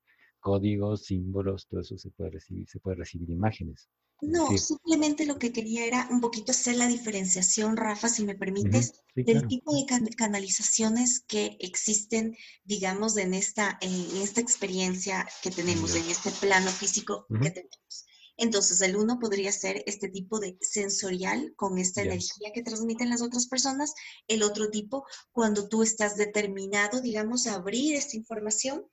códigos, 0.41 1.05
símbolos, 1.05 1.67
todo 1.69 1.81
eso 1.81 1.99
se 1.99 2.11
puede 2.11 2.31
recibir, 2.31 2.69
se 2.69 2.81
puede 2.81 2.97
recibir 2.97 3.31
imágenes. 3.31 3.89
No, 4.23 4.49
simplemente 4.57 5.27
lo 5.27 5.39
que 5.39 5.53
quería 5.53 5.85
era 5.85 6.09
un 6.11 6.21
poquito 6.21 6.53
hacer 6.53 6.77
la 6.77 6.89
diferenciación, 6.89 7.77
Rafa, 7.77 8.09
si 8.09 8.25
me 8.25 8.35
permites, 8.35 9.03
del 9.15 9.47
tipo 9.47 9.75
de 9.75 9.85
canalizaciones 10.17 11.21
que 11.21 11.57
existen, 11.61 12.35
digamos, 12.65 13.19
en 13.19 13.35
esta, 13.35 13.79
en 13.83 13.93
esta 14.23 14.41
experiencia 14.41 15.27
que 15.43 15.51
tenemos, 15.51 15.95
en 15.95 16.09
este 16.09 16.31
plano 16.31 16.71
físico 16.71 17.27
que 17.29 17.51
tenemos. 17.51 18.07
Entonces, 18.37 18.81
el 18.83 18.97
uno 18.97 19.19
podría 19.19 19.53
ser 19.53 19.83
este 19.87 20.09
tipo 20.09 20.39
de 20.41 20.59
sensorial 20.61 21.55
con 21.57 21.79
esta 21.79 22.03
energía 22.03 22.53
que 22.53 22.63
transmiten 22.63 23.11
las 23.11 23.23
otras 23.23 23.47
personas. 23.47 23.95
El 24.29 24.43
otro 24.43 24.71
tipo, 24.71 25.05
cuando 25.33 25.69
tú 25.69 25.83
estás 25.83 26.17
determinado, 26.17 27.01
digamos, 27.01 27.47
a 27.47 27.55
abrir 27.55 27.95
esta 27.95 28.17
información, 28.17 28.87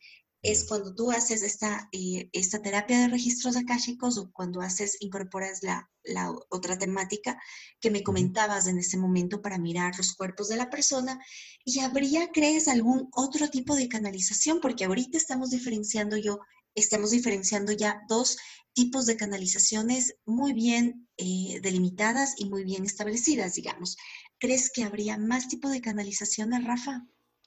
es 0.44 0.66
cuando 0.66 0.94
tú 0.94 1.10
haces 1.10 1.42
esta, 1.42 1.88
eh, 1.94 2.30
esta 2.34 2.62
terapia 2.62 3.00
de 3.00 3.08
registros 3.08 3.56
akáshicos 3.56 4.18
o 4.18 4.30
cuando 4.34 4.60
haces, 4.60 4.98
incorporas 5.00 5.64
la, 5.64 5.90
la 6.04 6.34
otra 6.50 6.78
temática 6.78 7.42
que 7.80 7.90
me 7.90 8.04
comentabas 8.04 8.68
en 8.68 8.78
ese 8.78 8.98
momento 8.98 9.42
para 9.42 9.58
mirar 9.58 9.98
los 9.98 10.14
cuerpos 10.14 10.50
de 10.50 10.58
la 10.58 10.70
persona. 10.70 11.18
¿Y 11.64 11.80
habría, 11.80 12.30
crees, 12.32 12.68
algún 12.68 13.08
otro 13.14 13.50
tipo 13.50 13.74
de 13.74 13.88
canalización? 13.88 14.60
Porque 14.60 14.84
ahorita 14.84 15.18
estamos 15.18 15.50
diferenciando 15.50 16.18
yo, 16.18 16.40
estamos 16.76 17.12
diferenciando 17.12 17.72
ya 17.72 18.02
dos 18.08 18.38
tipos 18.74 19.06
de 19.06 19.18
canalizaciones 19.18 20.16
muy 20.26 20.54
bien 20.54 21.08
eh, 21.18 21.60
delimitadas 21.62 22.36
y 22.38 22.50
muy 22.50 22.64
bien 22.64 22.86
establecidas, 22.86 23.56
digamos. 23.56 23.98
¿Crees 24.40 24.72
que 24.74 24.84
habría 24.84 25.18
más 25.18 25.48
tipo 25.48 25.70
de 25.70 25.82
canalizaciones, 25.82 26.66
Rafa? 26.66 27.06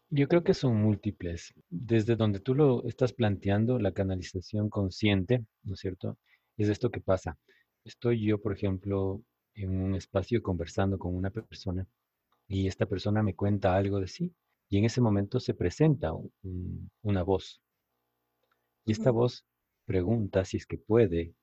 Yo 0.09 0.29
creo 0.29 0.45
que 0.45 0.55
son 0.55 0.81
múltiples. 0.81 1.53
Desde 1.69 2.15
donde 2.15 2.41
tú 2.41 2.55
lo 2.55 2.87
estás 2.87 3.13
planteando, 3.13 3.79
la 3.79 3.93
canalización 3.93 4.71
consciente, 4.71 5.45
¿no 5.65 5.75
es 5.75 5.81
cierto? 5.81 6.17
Es 6.57 6.69
esto 6.69 6.91
que 6.91 7.01
pasa. 7.01 7.37
Estoy 7.85 8.25
yo, 8.25 8.41
por 8.41 8.53
ejemplo, 8.53 9.23
en 9.55 9.71
un 9.71 9.95
espacio 9.95 10.43
conversando 10.43 10.99
con 10.99 11.15
una 11.15 11.31
persona 11.31 11.87
y 12.47 12.69
esta 12.69 12.87
persona 12.87 13.23
me 13.23 13.35
cuenta 13.35 13.77
algo 13.77 13.99
de 14.01 14.07
sí 14.07 14.33
y 14.69 14.79
en 14.79 14.85
ese 14.85 15.01
momento 15.01 15.41
se 15.41 15.55
presenta 15.55 16.13
una 17.03 17.23
voz. 17.23 17.61
Y 18.87 18.93
esta 18.93 19.11
voz 19.11 19.45
pregunta 19.85 20.45
si 20.45 20.57
es 20.57 20.67
que 20.67 20.79
puede 20.79 21.35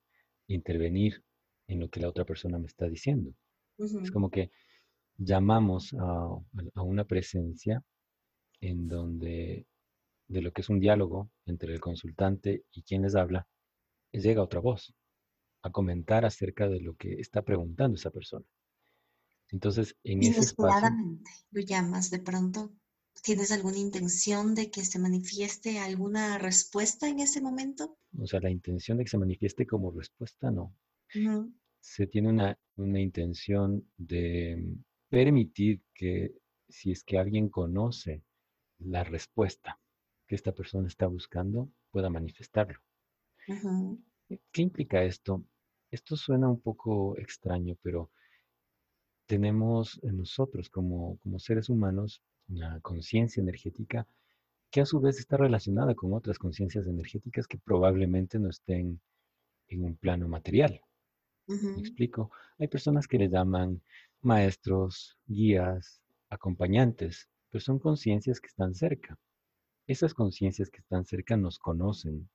intervenir 0.48 1.22
en 1.66 1.78
lo 1.78 1.90
que 1.90 2.00
la 2.00 2.08
otra 2.08 2.24
persona 2.24 2.58
me 2.58 2.66
está 2.66 2.88
diciendo. 2.88 3.34
Es 3.78 4.10
como 4.10 4.30
que 4.30 4.50
llamamos 5.18 5.94
a, 5.98 6.82
una 6.82 7.04
presencia 7.04 7.84
en 8.60 8.88
donde 8.88 9.66
de 10.26 10.40
lo 10.40 10.52
que 10.52 10.62
es 10.62 10.70
un 10.70 10.80
diálogo 10.80 11.30
entre 11.44 11.74
el 11.74 11.80
consultante 11.80 12.64
y 12.72 12.82
quien 12.82 13.02
les 13.02 13.14
habla, 13.14 13.46
llega 14.10 14.42
otra 14.42 14.60
voz 14.60 14.94
a 15.60 15.70
comentar 15.70 16.24
acerca 16.24 16.66
de 16.66 16.80
lo 16.80 16.94
que 16.94 17.20
está 17.20 17.42
preguntando 17.42 17.96
esa 17.96 18.10
persona. 18.10 18.46
Entonces, 19.50 19.96
en 20.02 20.22
ese 20.22 20.40
espacio... 20.40 20.88
lo 21.50 21.60
llamas 21.60 22.10
de 22.10 22.20
pronto 22.20 22.72
¿Tienes 23.22 23.52
alguna 23.52 23.78
intención 23.78 24.54
de 24.54 24.70
que 24.70 24.84
se 24.84 24.98
manifieste 24.98 25.78
alguna 25.78 26.38
respuesta 26.38 27.08
en 27.08 27.20
ese 27.20 27.40
momento? 27.40 27.96
O 28.18 28.26
sea, 28.26 28.40
la 28.40 28.50
intención 28.50 28.98
de 28.98 29.04
que 29.04 29.10
se 29.10 29.18
manifieste 29.18 29.66
como 29.66 29.90
respuesta, 29.90 30.50
no. 30.50 30.74
Se 31.80 32.06
tiene 32.06 32.28
una, 32.28 32.58
una 32.76 33.00
intención 33.00 33.88
de 33.96 34.76
permitir 35.08 35.82
que 35.94 36.34
si 36.68 36.90
es 36.90 37.04
que 37.04 37.18
alguien 37.18 37.48
conoce 37.48 38.24
la 38.78 39.04
respuesta 39.04 39.80
que 40.26 40.34
esta 40.34 40.52
persona 40.52 40.88
está 40.88 41.06
buscando, 41.06 41.70
pueda 41.90 42.10
manifestarlo. 42.10 42.78
¿Qué 44.52 44.62
implica 44.62 45.04
esto? 45.04 45.44
Esto 45.90 46.16
suena 46.16 46.48
un 46.48 46.60
poco 46.60 47.16
extraño, 47.18 47.76
pero 47.82 48.10
tenemos 49.26 50.00
en 50.02 50.18
nosotros 50.18 50.68
como, 50.68 51.18
como 51.18 51.38
seres 51.38 51.68
humanos 51.68 52.22
una 52.48 52.80
conciencia 52.80 53.40
energética 53.40 54.06
que 54.70 54.80
a 54.80 54.86
su 54.86 55.00
vez 55.00 55.18
está 55.18 55.36
relacionada 55.36 55.94
con 55.94 56.12
otras 56.12 56.38
conciencias 56.38 56.86
energéticas 56.86 57.46
que 57.46 57.58
probablemente 57.58 58.38
no 58.38 58.50
estén 58.50 59.00
en 59.68 59.84
un 59.84 59.96
plano 59.96 60.28
material. 60.28 60.80
¿Me 61.46 61.78
explico? 61.78 62.30
Hay 62.58 62.68
personas 62.68 63.06
que 63.06 63.18
le 63.18 63.28
llaman 63.28 63.82
maestros, 64.22 65.18
guías, 65.26 66.00
acompañantes, 66.30 67.28
pero 67.50 67.60
son 67.60 67.78
conciencias 67.78 68.40
que 68.40 68.48
están 68.48 68.74
cerca. 68.74 69.18
Esas 69.86 70.14
conciencias 70.14 70.70
que 70.70 70.80
están 70.80 71.04
cerca 71.04 71.36
nos 71.36 71.58
conocen 71.58 72.28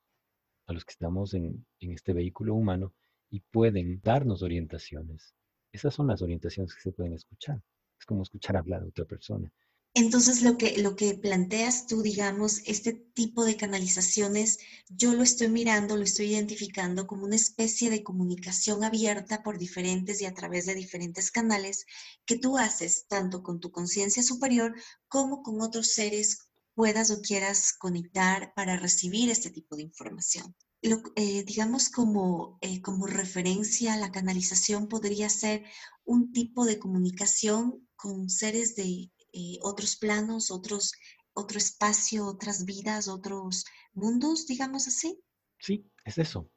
a 0.68 0.74
los 0.74 0.86
que 0.86 0.92
estamos 0.92 1.34
en, 1.34 1.66
en 1.80 1.92
este 1.92 2.14
vehículo 2.14 2.54
humano 2.54 2.94
y 3.32 3.40
pueden 3.40 4.00
darnos 4.02 4.44
orientaciones. 4.44 5.34
Esas 5.72 5.94
son 5.94 6.08
las 6.08 6.22
orientaciones 6.22 6.74
que 6.74 6.82
se 6.82 6.92
pueden 6.92 7.14
escuchar. 7.14 7.62
Es 8.00 8.06
como 8.06 8.24
escuchar 8.24 8.58
hablar 8.58 8.82
a 8.84 8.88
otra 8.88 9.06
persona. 9.06 9.52
Entonces, 9.96 10.44
lo 10.44 10.58
que, 10.58 10.78
lo 10.78 10.96
que 10.96 11.16
planteas 11.16 11.88
tú, 11.88 12.04
digamos, 12.04 12.62
este 12.66 12.94
tipo 12.94 13.44
de 13.44 13.58
canalizaciones, 13.58 14.60
yo 14.88 15.14
lo 15.14 15.24
estoy 15.24 15.50
mirando, 15.50 15.98
lo 15.98 16.04
estoy 16.04 16.28
identificando 16.28 17.08
como 17.08 17.26
una 17.26 17.36
especie 17.36 17.90
de 17.90 18.04
comunicación 18.04 18.84
abierta 18.84 19.42
por 19.42 19.58
diferentes 19.58 20.22
y 20.22 20.26
a 20.26 20.34
través 20.34 20.68
de 20.68 20.76
diferentes 20.76 21.32
canales 21.32 21.86
que 22.26 22.38
tú 22.38 22.58
haces 22.58 23.08
tanto 23.08 23.42
con 23.42 23.60
tu 23.60 23.72
conciencia 23.72 24.22
superior 24.22 24.76
como 25.08 25.42
con 25.42 25.60
otros 25.62 25.94
seres 25.94 26.50
puedas 26.76 27.12
o 27.12 27.22
quieras 27.22 27.74
conectar 27.74 28.54
para 28.56 28.78
recibir 28.78 29.30
este 29.30 29.50
tipo 29.50 29.76
de 29.76 29.84
información. 29.84 30.56
Lo, 30.82 31.02
eh, 31.16 31.44
digamos 31.44 31.90
como, 31.90 32.58
eh, 32.62 32.82
como 32.82 33.06
referencia 33.06 33.98
la 33.98 34.12
canalización 34.12 34.88
podría 34.88 35.30
ser 35.30 35.66
un 36.06 36.32
tipo 36.32 36.66
de 36.66 36.80
comunicación 36.80 37.88
con 37.96 38.30
seres 38.30 38.76
de 38.76 39.12
eh, 39.34 39.58
otros 39.62 39.98
planos, 39.98 40.52
otros, 40.52 40.94
otro 41.34 41.58
espacio, 41.58 42.26
otras 42.26 42.66
vidas, 42.66 43.10
otros 43.10 43.66
mundos, 43.94 44.48
digamos 44.48 44.88
así. 44.88 45.20
Sí, 45.60 45.86
es 46.06 46.18
eso. 46.18 46.50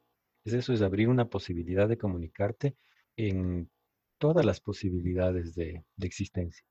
Es 0.45 0.53
eso, 0.53 0.73
es 0.73 0.81
abrir 0.81 1.07
una 1.07 1.29
posibilidad 1.29 1.87
de 1.87 1.97
comunicarte 1.97 2.75
en 3.15 3.69
todas 4.17 4.45
las 4.45 4.59
posibilidades 4.59 5.53
de, 5.55 5.83
existencia, 5.99 6.65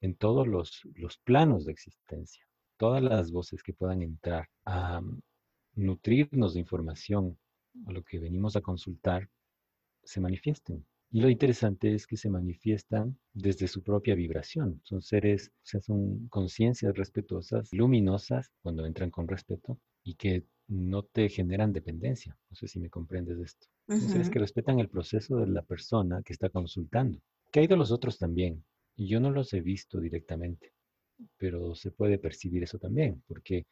en 0.00 0.14
todos 0.16 0.46
los, 0.46 0.82
los, 0.94 1.18
planos 1.18 1.64
de 1.64 1.72
existencia, 1.72 2.42
todas 2.76 3.02
las 3.02 3.32
voces 3.32 3.62
que 3.62 3.72
puedan 3.72 4.02
entrar 4.02 4.48
nutrirnos 5.76 6.54
de 6.54 6.60
información 6.60 7.38
a 7.86 7.92
lo 7.92 8.02
que 8.02 8.18
venimos 8.18 8.56
a 8.56 8.60
consultar, 8.62 9.28
se 10.02 10.20
manifiesten. 10.20 10.84
Y 11.10 11.20
lo 11.20 11.30
interesante 11.30 11.94
es 11.94 12.06
que 12.06 12.16
se 12.16 12.28
manifiestan 12.28 13.16
desde 13.32 13.68
su 13.68 13.82
propia 13.82 14.14
vibración. 14.14 14.80
Son 14.84 15.02
seres, 15.02 15.52
o 15.62 15.66
sea, 15.66 15.80
son 15.80 16.28
conciencias 16.28 16.96
respetuosas, 16.96 17.72
luminosas, 17.72 18.50
cuando 18.60 18.84
entran 18.84 19.10
con 19.10 19.28
respeto, 19.28 19.78
y 20.02 20.14
que 20.14 20.44
no 20.68 21.04
te 21.04 21.28
generan 21.28 21.72
dependencia. 21.72 22.36
No 22.50 22.56
sé 22.56 22.66
si 22.66 22.80
me 22.80 22.90
comprendes 22.90 23.38
esto. 23.38 23.66
Son 23.88 24.00
seres 24.00 24.30
que 24.30 24.40
respetan 24.40 24.80
el 24.80 24.88
proceso 24.88 25.36
de 25.36 25.46
la 25.46 25.62
persona 25.62 26.22
que 26.24 26.32
está 26.32 26.48
consultando. 26.48 27.20
Que 27.52 27.60
hay 27.60 27.66
de 27.68 27.76
los 27.76 27.92
otros 27.92 28.18
también. 28.18 28.64
Y 28.96 29.06
yo 29.06 29.20
no 29.20 29.30
los 29.30 29.52
he 29.52 29.60
visto 29.60 30.00
directamente, 30.00 30.72
pero 31.36 31.74
se 31.76 31.92
puede 31.92 32.18
percibir 32.18 32.64
eso 32.64 32.78
también, 32.78 33.22
porque 33.28 33.66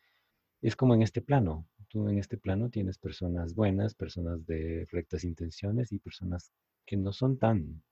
es 0.62 0.76
como 0.76 0.94
en 0.94 1.02
este 1.02 1.20
plano. 1.20 1.66
Tú 1.94 2.08
en 2.08 2.18
este 2.18 2.36
plano 2.36 2.70
tienes 2.70 2.98
personas 2.98 3.54
buenas, 3.54 3.94
personas 3.94 4.44
de 4.46 4.84
rectas 4.90 5.22
intenciones 5.22 5.92
y 5.92 6.00
personas 6.00 6.50
que 6.84 6.96
no 6.96 7.12
son 7.12 7.38
tan 7.38 7.84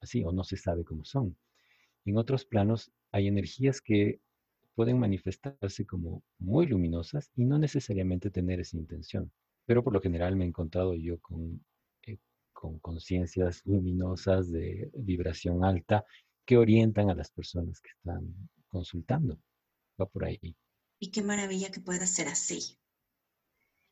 así 0.00 0.24
o 0.24 0.32
no 0.32 0.42
se 0.42 0.56
sabe 0.56 0.84
cómo 0.84 1.04
son. 1.04 1.38
En 2.04 2.16
otros 2.16 2.44
planos 2.44 2.90
hay 3.12 3.28
energías 3.28 3.80
que 3.80 4.20
pueden 4.74 4.98
manifestarse 4.98 5.86
como 5.86 6.24
muy 6.40 6.66
luminosas 6.66 7.30
y 7.36 7.44
no 7.44 7.60
necesariamente 7.60 8.32
tener 8.32 8.58
esa 8.58 8.76
intención. 8.76 9.30
Pero 9.66 9.84
por 9.84 9.92
lo 9.92 10.00
general 10.00 10.34
me 10.34 10.44
he 10.44 10.48
encontrado 10.48 10.96
yo 10.96 11.20
con, 11.20 11.64
eh, 12.08 12.18
con 12.52 12.80
conciencias 12.80 13.62
luminosas 13.64 14.50
de 14.50 14.90
vibración 14.96 15.62
alta 15.62 16.04
que 16.44 16.56
orientan 16.56 17.08
a 17.08 17.14
las 17.14 17.30
personas 17.30 17.80
que 17.80 17.90
están 17.90 18.34
consultando. 18.66 19.38
Va 20.00 20.06
por 20.06 20.24
ahí. 20.24 20.56
Y 20.98 21.12
qué 21.12 21.22
maravilla 21.22 21.70
que 21.70 21.80
pueda 21.80 22.04
ser 22.04 22.26
así. 22.26 22.80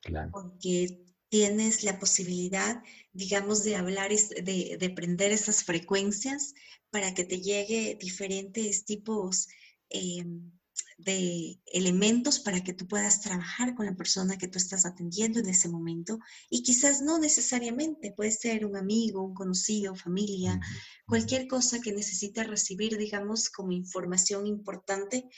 Claro. 0.06 0.30
Porque 0.32 1.04
tienes 1.28 1.82
la 1.82 1.98
posibilidad, 1.98 2.82
digamos, 3.12 3.64
de 3.64 3.76
hablar, 3.76 4.10
de, 4.10 4.76
de 4.78 4.90
prender 4.90 5.32
esas 5.32 5.64
frecuencias 5.64 6.54
para 6.90 7.12
que 7.12 7.24
te 7.24 7.40
llegue 7.40 7.98
diferentes 8.00 8.84
tipos 8.84 9.48
em, 9.90 10.52
de 10.98 11.60
elementos 11.66 12.38
para 12.40 12.62
que 12.62 12.72
tú 12.72 12.86
puedas 12.86 13.20
trabajar 13.20 13.74
con 13.74 13.86
la 13.86 13.96
persona 13.96 14.38
que 14.38 14.48
tú 14.48 14.58
estás 14.58 14.86
atendiendo 14.86 15.40
en 15.40 15.48
ese 15.48 15.68
momento 15.68 16.18
y 16.48 16.62
quizás 16.62 17.02
no 17.02 17.18
necesariamente, 17.18 18.12
puede 18.12 18.30
ser 18.30 18.64
un 18.64 18.76
amigo, 18.76 19.22
un 19.22 19.34
conocido, 19.34 19.94
familia, 19.94 20.58
cualquier 21.06 21.48
cosa 21.48 21.80
que 21.80 21.92
necesites 21.92 22.46
recibir, 22.46 22.96
digamos, 22.96 23.50
como 23.50 23.72
información 23.72 24.46
importante, 24.46 25.28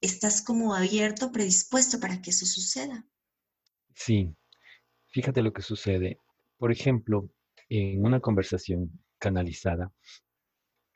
estás 0.00 0.42
como 0.42 0.74
abierto, 0.74 1.32
predispuesto 1.32 1.98
para 1.98 2.20
que 2.20 2.30
eso 2.30 2.46
suceda. 2.46 3.06
Sí, 3.94 4.34
Fíjate 5.12 5.42
lo 5.42 5.52
que 5.52 5.60
sucede. 5.60 6.18
Por 6.56 6.72
ejemplo, 6.72 7.28
en 7.68 8.04
una 8.04 8.20
conversación 8.20 8.90
canalizada, 9.18 9.92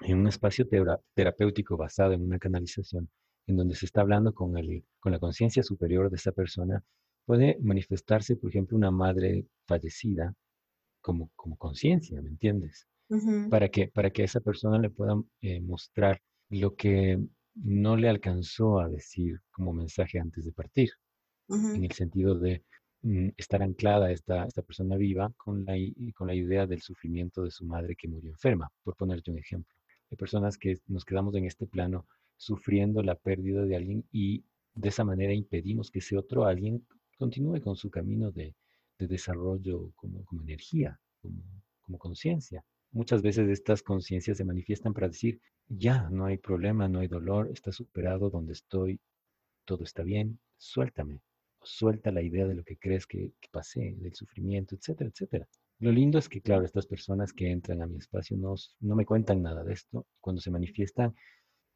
en 0.01 0.19
un 0.19 0.27
espacio 0.27 0.67
terapéutico 1.15 1.77
basado 1.77 2.13
en 2.13 2.23
una 2.23 2.39
canalización, 2.39 3.11
en 3.47 3.57
donde 3.57 3.77
se 3.77 3.85
está 3.85 4.01
hablando 4.01 4.33
con, 4.33 4.57
el, 4.57 4.85
con 5.01 5.13
la 5.13 5.19
conciencia 5.19 5.63
superior 5.63 6.09
de 6.09 6.17
esa 6.17 6.33
persona, 6.33 6.83
puede 7.27 7.59
manifestarse, 7.61 8.37
por 8.37 8.51
ejemplo, 8.51 8.77
una 8.77 8.91
madre 8.91 9.47
fallecida 9.67 10.35
como, 11.03 11.31
como 11.37 11.57
conciencia, 11.57 12.21
¿me 12.23 12.31
entiendes? 12.31 12.89
para, 13.51 13.69
que, 13.69 13.89
para 13.89 14.11
que 14.11 14.25
esa 14.25 14.41
persona 14.41 14.79
le 14.79 14.91
pueda 14.91 15.15
eh, 15.43 15.61
mostrar 15.61 16.21
lo 16.49 16.75
que 16.75 17.21
no 17.55 17.97
le 17.97 18.09
alcanzó 18.09 18.81
a 18.81 18.89
decir 18.89 19.41
como 19.53 19.73
mensaje 19.73 20.19
antes 20.19 20.45
de 20.45 20.53
partir, 20.53 20.91
en 21.49 21.85
el 21.85 21.93
sentido 21.93 22.37
de, 22.37 22.65
estar 23.37 23.63
anclada 23.63 24.11
esta, 24.11 24.45
esta 24.47 24.63
persona 24.63 24.97
viva 24.97 25.33
con 25.37 25.65
la, 25.65 25.75
con 26.15 26.27
la 26.27 26.35
idea 26.35 26.67
del 26.67 26.83
sufrimiento 26.83 27.43
de 27.43 27.51
su 27.51 27.65
madre 27.65 27.95
que 27.95 28.09
murió 28.09 28.31
enferma, 28.31 28.71
por 28.83 28.97
ponerte 28.97 29.31
un 29.31 29.39
ejemplo. 29.39 29.75
Hay 30.11 30.17
personas 30.17 30.59
que 30.59 30.79
nos 30.89 31.05
quedamos 31.05 31.35
en 31.35 31.45
este 31.45 31.67
plano 31.67 32.07
sufriendo 32.37 33.03
la 33.03 33.15
pérdida 33.15 33.65
de 33.65 33.77
alguien 33.77 34.05
y 34.13 34.45
de 34.75 34.89
esa 34.89 35.05
manera 35.05 35.33
impedimos 35.33 35.91
que 35.91 36.01
ese 36.01 36.17
otro 36.17 36.45
alguien 36.45 36.85
continúe 37.19 37.61
con 37.61 37.77
su 37.77 37.91
camino 37.91 38.31
de, 38.31 38.55
de 38.99 39.07
desarrollo 39.07 39.93
como, 39.97 40.25
como 40.25 40.43
energía, 40.43 40.99
como 41.83 41.99
conciencia. 41.99 42.65
Muchas 42.93 43.23
veces 43.23 43.49
estas 43.49 43.83
conciencias 43.83 44.37
se 44.37 44.45
manifiestan 44.45 44.93
para 44.93 45.09
decir, 45.09 45.41
ya, 45.69 46.09
no 46.11 46.27
hay 46.27 46.39
problema, 46.39 46.89
no 46.89 47.01
hay 47.01 47.09
dolor, 47.09 47.51
está 47.53 47.73
superado 47.73 48.31
donde 48.31 48.53
estoy, 48.53 49.01
todo 49.65 49.85
está 49.85 50.03
bien, 50.03 50.39
suéltame, 50.57 51.21
suelta 51.67 52.11
la 52.11 52.23
idea 52.23 52.47
de 52.47 52.55
lo 52.55 52.65
que 52.65 52.77
crees 52.77 53.07
que, 53.07 53.33
pasé, 53.51 53.95
del 53.99 54.15
sufrimiento, 54.15 54.75
etcétera, 54.75 55.11
etcétera. 55.11 55.49
Lo 55.79 55.93
lindo 55.93 56.19
es 56.19 56.29
que, 56.29 56.41
claro, 56.41 56.65
estas 56.65 56.87
personas 56.87 57.33
que 57.33 57.51
entran 57.51 57.83
a 57.83 57.87
mi 57.87 57.99
espacio 57.99 58.37
no, 58.37 58.55
no 58.81 58.97
me 58.97 59.05
cuentan 59.05 59.43
nada 59.43 59.63
de 59.63 59.75
esto. 59.75 60.07
Cuando 60.21 60.41
se 60.41 60.51
manifiestan, 60.51 61.15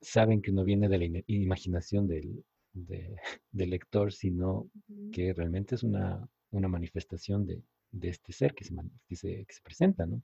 saben 0.01 0.41
que 0.41 0.53
no 0.53 0.65
viene 0.65 0.89
de 0.89 0.99
la 0.99 1.23
imaginación 1.27 2.07
del, 2.07 2.45
del 3.53 3.71
lector, 3.71 4.13
sino 4.13 4.71
que 5.13 5.33
realmente 5.35 5.75
es 5.75 5.83
una, 5.83 6.27
una 6.51 6.69
manifestación 6.69 7.47
de, 7.47 7.63
de, 7.91 8.09
este 8.09 8.33
ser 8.33 8.55
que 8.55 8.65
se, 8.65 8.75
que 9.09 9.17
se, 9.17 9.45
que 9.45 9.55
se 9.55 9.63
presenta, 9.63 10.07
¿no? 10.07 10.23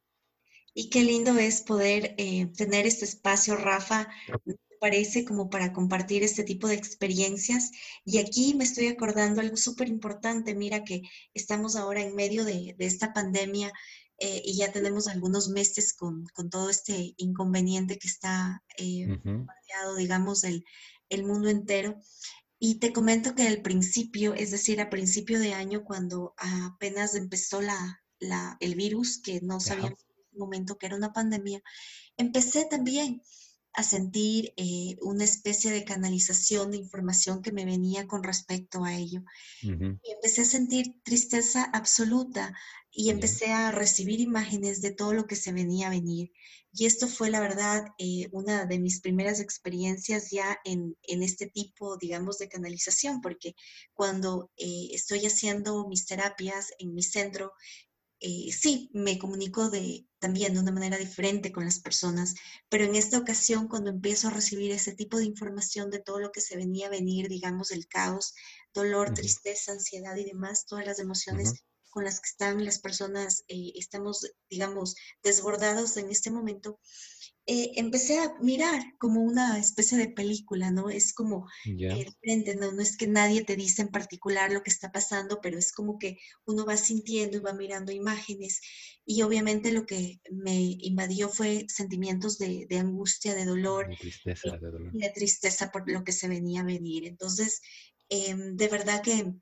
Y 0.79 0.91
qué 0.91 1.03
lindo 1.03 1.37
es 1.39 1.63
poder 1.63 2.15
eh, 2.19 2.49
tener 2.55 2.85
este 2.85 3.07
espacio, 3.07 3.57
Rafa, 3.57 4.09
parece 4.81 5.25
como 5.25 5.49
para 5.51 5.73
compartir 5.73 6.23
este 6.23 6.45
tipo 6.45 6.69
de 6.69 6.75
experiencias. 6.75 7.71
Y 8.05 8.19
aquí 8.19 8.55
me 8.55 8.65
estoy 8.65 8.89
acordando 8.89 9.41
algo 9.41 9.57
súper 9.57 9.89
importante. 9.89 10.55
Mira 10.55 10.85
que 10.85 11.03
estamos 11.35 11.77
ahora 11.77 12.03
en 12.03 12.15
medio 12.15 12.45
de, 12.45 12.75
esta 12.79 13.13
pandemia 13.13 13.73
eh, 14.19 14.43
y 14.45 14.57
ya 14.57 14.73
tenemos 14.73 15.09
algunos 15.09 15.49
meses 15.49 15.95
con, 15.95 16.27
todo 16.51 16.71
este 16.71 17.15
inconveniente 17.17 17.99
que 17.99 18.09
está 18.09 18.63
eh, 18.79 19.07
digamos, 19.99 20.45
el, 20.45 20.65
el 21.09 21.25
mundo 21.25 21.49
entero. 21.49 22.01
Y 22.59 22.79
te 22.79 22.93
comento 22.93 23.35
que 23.35 23.47
al 23.47 23.61
principio, 23.61 24.35
es 24.35 24.51
decir, 24.51 24.81
a 24.81 24.89
principio 24.89 25.39
de 25.39 25.53
año, 25.53 25.85
cuando 25.85 26.35
apenas 26.39 27.15
empezó 27.15 27.61
la, 27.61 28.03
la 28.19 28.57
el 28.61 28.75
virus, 28.75 29.21
que 29.23 29.41
no 29.43 29.61
sabíamos 29.61 30.03
en 30.09 30.25
ese 30.25 30.39
momento 30.39 30.79
que 30.79 30.87
era 30.87 30.97
una 30.97 31.13
pandemia, 31.13 31.63
empecé 32.17 32.65
también 32.65 33.23
a 33.77 33.83
sentir 33.83 34.55
eh, 34.57 34.97
una 35.03 35.25
especie 35.25 35.71
de 35.71 35.85
canalización 35.85 36.71
de 36.71 36.79
información 36.79 37.43
que 37.43 37.53
me 37.53 37.67
venía 37.67 38.07
con 38.07 38.23
respecto 38.23 38.85
a 38.85 38.95
ello. 38.95 39.23
Y 39.63 40.13
empecé 40.13 40.43
a 40.43 40.47
sentir 40.47 40.95
tristeza 41.05 41.65
absoluta 41.65 42.55
y 42.91 43.11
empecé 43.11 43.53
a 43.53 43.71
recibir 43.73 44.21
imágenes 44.21 44.81
de 44.81 44.93
todo 44.93 45.13
lo 45.13 45.27
que 45.27 45.37
se 45.37 45.53
venía 45.53 45.89
a 45.89 45.91
venir. 45.91 46.33
Y 46.73 46.87
esto 46.87 47.07
fue, 47.07 47.31
la 47.31 47.41
verdad, 47.41 47.85
eh, 47.99 48.29
una 48.33 48.65
de 48.65 48.79
mis 48.79 49.01
primeras 49.01 49.41
experiencias 49.41 50.31
ya 50.31 50.59
en, 50.65 50.97
en, 51.03 51.23
este 51.23 51.47
tipo, 51.47 51.99
digamos, 51.99 52.39
de 52.39 52.49
canalización, 52.49 53.21
porque 53.21 53.55
cuando 53.93 54.51
eh, 54.57 54.89
estoy 54.93 55.27
haciendo 55.27 55.87
mis 55.89 56.07
terapias 56.07 56.73
en 56.79 56.95
mi 56.95 57.03
centro, 57.03 57.53
eh, 58.21 58.51
sí, 58.53 58.91
me 58.93 59.19
comunico 59.19 59.69
de, 59.71 60.07
también 60.19 60.55
de 60.55 60.61
una 60.61 60.73
manera 60.73 60.97
diferente 60.97 61.53
con 61.53 61.65
las 61.65 61.81
personas, 61.81 62.35
pero 62.69 62.85
en 62.85 62.95
esta 62.95 63.19
ocasión 63.19 63.69
cuando 63.69 63.91
empiezo 63.91 64.29
a 64.29 64.33
recibir 64.33 64.73
ese 64.73 64.95
tipo 64.95 65.19
de 65.19 65.25
información 65.25 65.91
de 65.91 66.01
todo 66.01 66.19
lo 66.21 66.33
que 66.33 66.41
se 66.41 66.57
venía 66.57 66.87
a 66.87 66.91
venir, 66.91 67.29
digamos, 67.29 67.71
el 67.71 67.87
caos, 67.87 68.35
dolor, 68.73 69.13
tristeza, 69.13 69.73
ansiedad 69.73 70.17
y 70.17 70.25
demás, 70.25 70.67
todas 70.67 70.87
las 70.87 70.99
emociones 70.99 71.65
con 71.97 72.05
las 72.05 72.21
que 72.21 72.29
están 72.29 72.63
las 72.63 72.79
personas, 72.79 73.43
eh, 73.49 73.73
estamos, 73.75 74.31
digamos, 74.51 74.97
desbordados 75.23 75.97
en 75.97 76.11
este 76.11 76.31
momento, 76.31 76.79
eh, 77.47 77.73
empecé 77.77 78.19
a 78.19 78.35
mirar 78.43 78.83
como 78.99 79.23
una 79.23 79.59
especie 79.59 79.97
de 79.97 80.11
película, 80.11 80.71
¿no? 80.71 80.91
Es 80.91 81.15
como 81.15 81.47
frente, 82.21 82.55
¿no? 82.55 82.71
No 82.73 82.83
es 82.83 82.99
que 82.99 83.07
nadie 83.07 83.45
te 83.45 83.57
dice 83.57 83.81
en 83.81 83.89
particular 83.89 84.53
lo 84.53 84.63
que 84.63 84.71
está 84.71 84.93
pasando, 84.93 85.41
pero 85.41 85.59
es 85.59 85.73
como 85.73 85.99
que 85.99 86.19
uno 86.45 86.67
va 86.67 86.77
sintiendo 86.77 87.39
y 87.39 87.41
va 87.41 87.55
mirando 87.55 87.93
imágenes. 87.93 88.61
Y 89.07 89.23
obviamente 89.23 89.73
lo 89.73 89.87
que 89.87 90.21
me 90.31 90.77
invadió 90.81 91.31
fue 91.31 91.65
sentimientos 91.69 92.37
de, 92.37 92.67
angustia, 92.79 93.35
de 93.35 93.47
dolor. 93.47 93.89
De 93.89 93.97
tristeza, 93.97 94.49
eh, 94.49 94.59
de 94.61 94.71
dolor. 94.71 94.93
De 94.93 95.11
tristeza 95.15 95.71
por 95.71 95.91
lo 95.91 96.05
que 96.05 96.13
se 96.13 96.29
venía 96.29 96.61
a 96.61 96.65
venir. 96.65 97.07
Entonces, 97.07 97.63
em, 98.11 98.55
de 98.55 98.69
verdad 98.69 99.01
que 99.03 99.33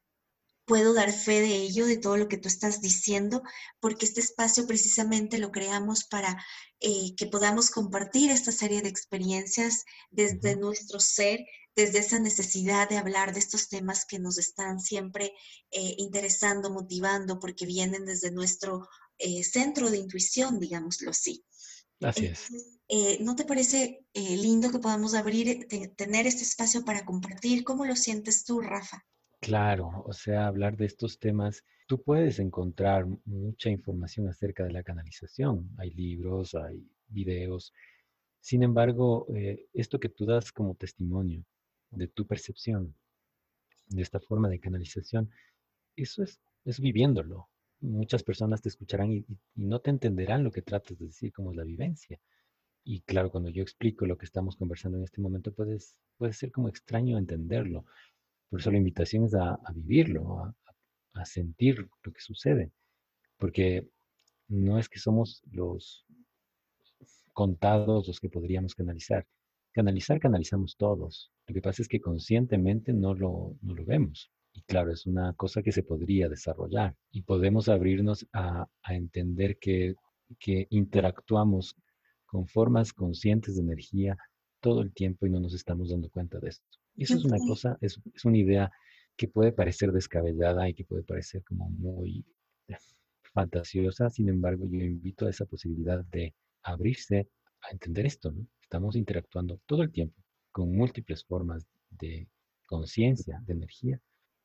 puedo 0.65 0.95
dar 0.95 1.13
fe 1.13 1.41
de 1.41 1.57
ello, 1.57 1.87
de 1.87 1.97
todo 1.97 2.17
lo 2.17 2.29
que 2.29 2.39
tú 2.39 2.49
estás 2.49 2.81
diciendo, 2.81 3.43
porque 3.81 4.07
este 4.07 4.21
espacio 4.21 4.67
precisamente 4.67 5.39
lo 5.39 5.51
creamos 5.51 6.05
para 6.05 6.43
eh, 6.81 7.15
que 7.17 7.27
podamos 7.27 7.71
compartir 7.71 8.31
esta 8.31 8.53
serie 8.53 8.83
de 8.83 8.89
experiencias 8.89 9.85
desde 10.11 10.57
nuestro 10.57 11.01
ser, 11.01 11.41
desde 11.77 11.99
esa 11.99 12.19
necesidad 12.19 12.89
de 12.89 12.99
hablar 12.99 13.33
de 13.33 13.41
estos 13.41 13.69
temas 13.69 14.05
que 14.07 14.19
nos 14.19 14.39
están 14.39 14.81
siempre 14.81 15.33
eh, 15.71 15.95
interesando, 15.99 16.71
motivando, 16.71 17.39
porque 17.39 17.67
vienen 17.67 18.05
desde 18.05 18.31
nuestro 18.31 18.89
eh, 19.19 19.45
centro 19.45 19.91
de 19.91 19.99
intuición, 19.99 20.59
digámoslo 20.59 21.11
así. 21.11 21.45
Así 22.01 22.27
es. 22.27 22.49
Eh, 22.89 23.19
¿No 23.21 23.35
te 23.35 23.45
parece 23.45 24.05
eh, 24.13 24.37
lindo 24.37 24.71
que 24.71 24.79
podamos 24.79 25.15
abrir, 25.15 25.67
tener 25.97 26.27
este 26.27 26.43
espacio 26.43 26.85
para 26.85 27.05
compartir? 27.05 27.65
¿Cómo 27.65 27.85
lo 27.85 27.97
sientes 27.97 28.45
tú, 28.45 28.61
Rafa? 28.61 29.05
Claro, 29.45 30.03
o 30.07 30.13
sea, 30.15 30.47
hablar 30.47 30.75
de 30.79 30.87
estos 30.87 31.19
temas, 31.19 31.65
tú 31.87 32.03
puedes 32.03 32.39
encontrar 32.39 33.05
mucha 33.27 33.69
información 33.69 34.27
acerca 34.27 34.65
de 34.65 34.73
la 34.73 34.83
canalización. 34.83 35.69
Hay 35.77 35.91
libros, 35.91 36.55
hay 36.55 36.83
videos. 37.09 37.75
Sin 38.41 38.63
embargo, 38.63 39.27
eh, 39.37 39.67
esto 39.75 40.01
que 40.01 40.09
tú 40.09 40.25
das 40.25 40.51
como 40.51 40.75
testimonio 40.77 41.45
de 41.91 42.09
tu 42.09 42.27
percepción, 42.27 42.95
de 43.89 44.01
esta 44.01 44.19
forma 44.19 44.49
de 44.49 44.61
canalización, 44.61 45.31
eso 45.95 46.23
es, 46.23 46.41
es 46.65 46.81
viviéndolo. 46.81 47.51
Muchas 47.81 48.23
personas 48.23 48.63
te 48.63 48.71
escucharán 48.71 49.13
y, 49.13 49.27
no 49.57 49.81
te 49.81 49.91
entenderán 49.91 50.43
lo 50.43 50.53
que 50.53 50.63
tratas 50.63 50.99
de 50.99 51.07
decir 51.07 51.35
como 51.35 51.51
es 51.51 51.59
la 51.59 51.65
vivencia. 51.65 52.19
Y 52.83 53.03
claro, 53.03 53.31
cuando 53.31 53.51
yo 53.51 53.63
explico 53.63 54.07
lo 54.07 54.17
que 54.17 54.25
estamos 54.25 54.57
conversando 54.57 54.97
en 54.97 55.05
este 55.05 55.21
momento, 55.21 55.53
puedes, 55.53 55.97
puede 56.17 56.33
ser 56.33 56.51
como 56.51 56.71
extraño 56.71 57.19
entenderlo. 57.19 57.85
Por 58.55 58.61
eso 58.61 58.71
la 58.71 58.79
invitación 58.79 59.25
es 59.25 59.35
a, 59.35 59.59
vivirlo, 59.75 60.55
a, 61.15 61.25
sentir 61.25 61.89
lo 62.05 62.13
que 62.13 62.21
sucede. 62.21 62.71
Porque 63.37 63.89
no 64.47 64.79
es 64.79 64.89
que 64.89 65.01
somos 65.01 65.43
los 65.51 66.07
contados 67.33 68.07
los 68.07 68.21
que 68.21 68.29
podríamos 68.29 68.77
canalizar. 68.77 69.27
Canalizar, 69.73 70.21
canalizamos 70.21 70.77
todos. 70.77 71.33
Lo 71.49 71.55
que 71.57 71.63
pasa 71.63 71.83
es 71.83 71.89
que 71.89 72.01
conscientemente 72.01 72.93
no 72.93 73.13
lo, 73.13 73.57
vemos. 73.61 74.31
Y 74.53 74.63
claro, 74.63 74.93
es 74.93 75.05
una 75.05 75.33
cosa 75.33 75.61
que 75.61 75.73
se 75.73 75.83
podría 75.83 76.29
desarrollar 76.29 76.95
y 77.11 77.23
podemos 77.23 77.69
abrirnos 77.69 78.25
a, 78.33 78.69
a 78.85 78.95
entender 78.95 79.59
que, 79.59 79.97
que 80.39 80.69
interactuamos 80.71 81.75
con 82.25 82.47
formas 82.47 82.93
conscientes 82.93 83.57
de 83.57 83.63
energía 83.63 84.17
todo 84.61 84.81
el 84.81 84.95
tiempo 84.95 85.27
y 85.27 85.31
no 85.31 85.41
nos 85.41 85.55
estamos 85.55 85.91
dando 85.91 86.09
cuenta 86.09 86.39
de 86.39 86.51
esto. 86.51 86.84
Eso 86.97 87.17
es 87.17 87.25
una 87.25 87.39
cosa, 87.39 87.77
es, 87.81 88.01
es 88.15 88.25
una 88.25 88.39
idea 88.39 88.73
que 89.17 89.29
puede 89.29 89.53
parecer 89.53 89.93
descabellada 89.93 90.69
y 90.69 90.75
que 90.75 90.85
puede 90.85 91.03
parecer 91.03 91.43
como 91.45 91.69
muy 91.71 92.25
fantasiosa, 93.33 94.11
sin 94.11 94.29
embargo 94.29 94.67
yo 94.71 94.79
invito 94.79 95.27
a 95.27 95.31
esa 95.31 95.45
posibilidad 95.45 96.05
de 96.05 96.35
abrirse 96.63 97.29
a 97.63 97.73
entender 97.73 98.07
esto, 98.07 98.31
¿no? 98.31 98.47
Estamos 98.63 98.97
interactuando 98.97 99.61
todo 99.67 99.83
el 99.83 99.91
tiempo 99.91 100.23
con 100.53 100.75
múltiples 100.75 101.25
formas 101.25 101.67
de 101.91 102.29
conciencia, 102.67 103.43
de 103.45 103.53
energía, 103.53 104.01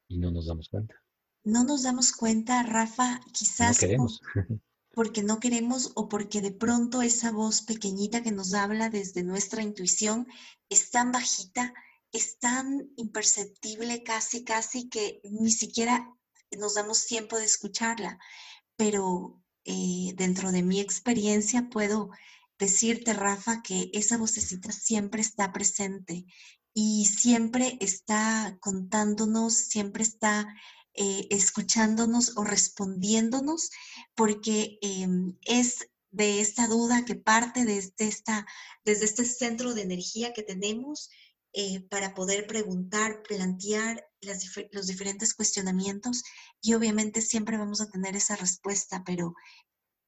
y 0.07 0.17
no 0.17 0.31
nos 0.31 0.47
damos 0.47 0.69
cuenta. 0.69 0.95
No 1.43 1.63
nos 1.63 1.83
damos 1.83 2.11
cuenta, 2.11 2.63
Rafa, 2.63 3.21
quizás 3.31 3.81
no 3.81 3.87
queremos 3.87 4.21
porque 4.91 5.23
no 5.23 5.39
queremos 5.39 5.91
o 5.95 6.09
porque 6.09 6.41
de 6.41 6.51
pronto 6.51 7.01
esa 7.01 7.31
voz 7.31 7.61
pequeñita 7.61 8.23
que 8.23 8.31
nos 8.31 8.53
habla 8.53 8.89
desde 8.89 9.23
nuestra 9.23 9.61
intuición 9.61 10.27
es 10.67 10.89
tan 10.89 11.11
bajita, 11.11 11.73
es 12.11 12.39
tan 12.39 12.91
imperceptible 12.97 14.03
casi, 14.03 14.43
casi 14.43 14.89
que 14.89 15.21
ni 15.23 15.51
siquiera 15.51 16.07
nos 16.57 16.75
damos 16.75 17.05
tiempo 17.05 17.37
de 17.37 17.45
escucharla. 17.45 18.19
Pero 18.75 19.41
eh, 19.65 20.13
dentro 20.15 20.51
de 20.51 20.63
mi 20.63 20.79
experiencia 20.79 21.69
puedo 21.69 22.09
decirte, 22.57 23.13
Rafa, 23.13 23.61
que 23.61 23.89
esa 23.93 24.17
vocecita 24.17 24.71
siempre 24.71 25.21
está 25.21 25.51
presente 25.51 26.25
y 26.73 27.05
siempre 27.05 27.77
está 27.79 28.57
contándonos, 28.59 29.53
siempre 29.53 30.03
está 30.03 30.47
eh, 30.93 31.27
escuchándonos 31.29 32.35
o 32.37 32.43
respondiéndonos, 32.43 33.69
porque 34.15 34.79
em, 34.81 35.37
es 35.43 35.87
de 36.11 36.41
esta 36.41 36.67
duda 36.67 37.05
que 37.05 37.15
parte 37.15 37.65
desde, 37.65 38.09
desde 38.83 39.05
este 39.05 39.25
centro 39.25 39.73
de 39.73 39.83
energía 39.83 40.33
que 40.33 40.43
tenemos 40.43 41.09
eh, 41.53 41.81
para 41.89 42.13
poder 42.13 42.47
preguntar, 42.47 43.23
plantear 43.23 44.05
los 44.71 44.87
diferentes 44.87 45.33
cuestionamientos 45.33 46.23
y 46.61 46.73
obviamente 46.73 47.21
siempre 47.21 47.57
vamos 47.57 47.81
a 47.81 47.89
tener 47.89 48.15
esa 48.15 48.35
respuesta, 48.35 49.03
pero 49.05 49.33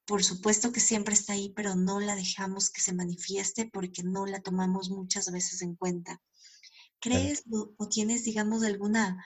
por 0.04 0.22
supuesto 0.22 0.72
que 0.72 0.80
siempre 0.80 1.14
está 1.14 1.32
ahí, 1.32 1.52
pero 1.54 1.74
no 1.74 2.00
la 2.00 2.16
dejamos 2.16 2.70
que 2.70 2.80
se 2.80 2.92
manifieste 2.92 3.70
porque 3.72 4.02
no 4.02 4.26
la 4.26 4.40
tomamos 4.40 4.90
muchas 4.90 5.30
veces 5.30 5.62
en 5.62 5.74
cuenta. 5.76 6.20
¿Crees 7.00 7.44
o 7.50 7.88
tienes, 7.88 8.24
digamos, 8.24 8.62
alguna 8.62 9.24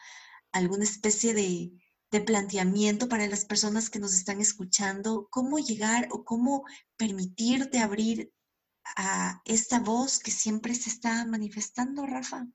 alguna 0.56 0.84
especie 0.84 1.34
de, 1.34 1.72
planteamiento 2.24 3.10
para 3.10 3.26
las 3.26 3.44
personas 3.44 3.90
que 3.90 3.98
nos 3.98 4.14
están 4.14 4.40
escuchando, 4.40 5.28
cómo 5.30 5.58
llegar 5.58 6.08
o 6.12 6.24
cómo 6.24 6.64
permitirte 6.96 7.78
abrir 7.78 8.32
a 8.96 9.40
esta 9.44 9.80
voz 9.80 10.18
que 10.18 10.30
siempre 10.30 10.74
se 10.74 10.90
está 10.90 11.26
manifestando, 11.26 12.06
Rafa? 12.06 12.46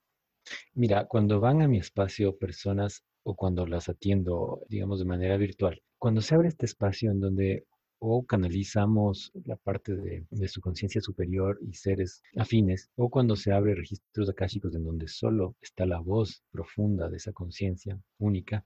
Mira, 0.74 1.06
cuando 1.08 1.40
van 1.40 1.62
a 1.62 1.68
mi 1.68 1.78
espacio 1.78 2.38
personas 2.38 3.04
o 3.24 3.36
cuando 3.36 3.66
las 3.66 3.90
atiendo, 3.90 4.62
digamos, 4.68 5.00
de 5.00 5.06
manera 5.06 5.38
virtual, 5.38 5.82
cuando 5.98 6.22
se 6.22 6.36
abre 6.36 6.48
este 6.48 6.66
espacio 6.66 7.12
en 7.12 7.20
donde 7.20 7.66
o 8.04 8.26
canalizamos 8.26 9.32
la 9.46 9.56
parte 9.58 9.96
de, 9.96 10.48
su 10.48 10.60
conciencia 10.60 11.02
superior 11.02 11.60
y 11.62 11.74
seres 11.74 12.24
afines, 12.36 12.90
o 12.96 13.12
cuando 13.12 13.36
se 13.36 13.54
abre 13.54 13.76
registros 13.76 14.28
akáshicos 14.28 14.74
en 14.74 14.84
donde 14.84 15.08
solo 15.08 15.56
está 15.62 15.86
la 15.86 16.00
voz 16.00 16.42
profunda 16.50 17.10
de 17.10 17.18
esa 17.18 17.32
conciencia 17.32 18.00
única, 18.18 18.66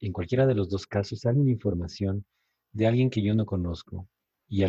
en 0.00 0.12
cualquiera 0.12 0.46
de 0.46 0.54
los 0.54 0.68
dos 0.68 0.86
casos 0.86 1.20
sale 1.20 1.50
información 1.50 2.26
de 2.72 2.86
alguien 2.86 3.08
que 3.08 3.22
yo 3.22 3.34
no 3.34 3.46
conozco 3.46 4.06
y 4.48 4.64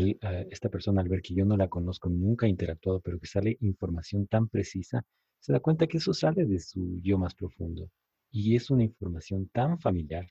esta 0.51 0.69
persona 0.69 1.01
al 1.01 1.09
ver 1.09 1.21
que 1.21 1.33
yo 1.33 1.45
no 1.45 1.57
la 1.57 1.69
conozco, 1.69 2.09
nunca 2.09 2.45
ha 2.45 2.49
interactuado, 2.49 2.99
pero 3.01 3.19
que 3.19 3.27
sale 3.27 3.57
información 3.61 4.27
tan 4.27 4.47
precisa, 4.49 5.03
se 5.39 5.53
da 5.53 5.59
cuenta 5.59 5.87
que 5.87 5.97
eso 5.97 6.13
sale 6.13 6.45
de 6.45 6.59
su 6.59 6.99
yo 7.01 7.17
más 7.17 7.33
profundo 7.35 7.89
y 8.31 8.55
es 8.55 8.69
una 8.69 8.83
información 8.83 9.47
tan 9.47 9.79
familiar 9.79 10.27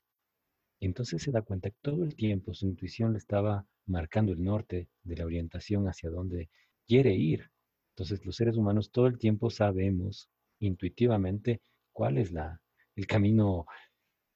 entonces 0.80 1.22
se 1.22 1.32
da 1.32 1.42
cuenta 1.42 1.70
que 1.70 1.76
todo 1.82 2.04
el 2.04 2.14
tiempo 2.14 2.54
su 2.54 2.66
intuición 2.66 3.12
le 3.12 3.18
estaba 3.18 3.66
marcando 3.86 4.32
el 4.32 4.42
norte 4.42 4.88
de 5.02 5.16
la 5.16 5.24
orientación 5.24 5.88
hacia 5.88 6.10
donde 6.10 6.50
quiere 6.86 7.14
ir. 7.14 7.50
Entonces 7.90 8.24
los 8.24 8.36
seres 8.36 8.56
humanos 8.56 8.90
todo 8.92 9.06
el 9.06 9.18
tiempo 9.18 9.50
sabemos 9.50 10.28
intuitivamente 10.60 11.60
cuál 11.92 12.18
es 12.18 12.30
la, 12.32 12.60
el 12.94 13.06
camino 13.06 13.66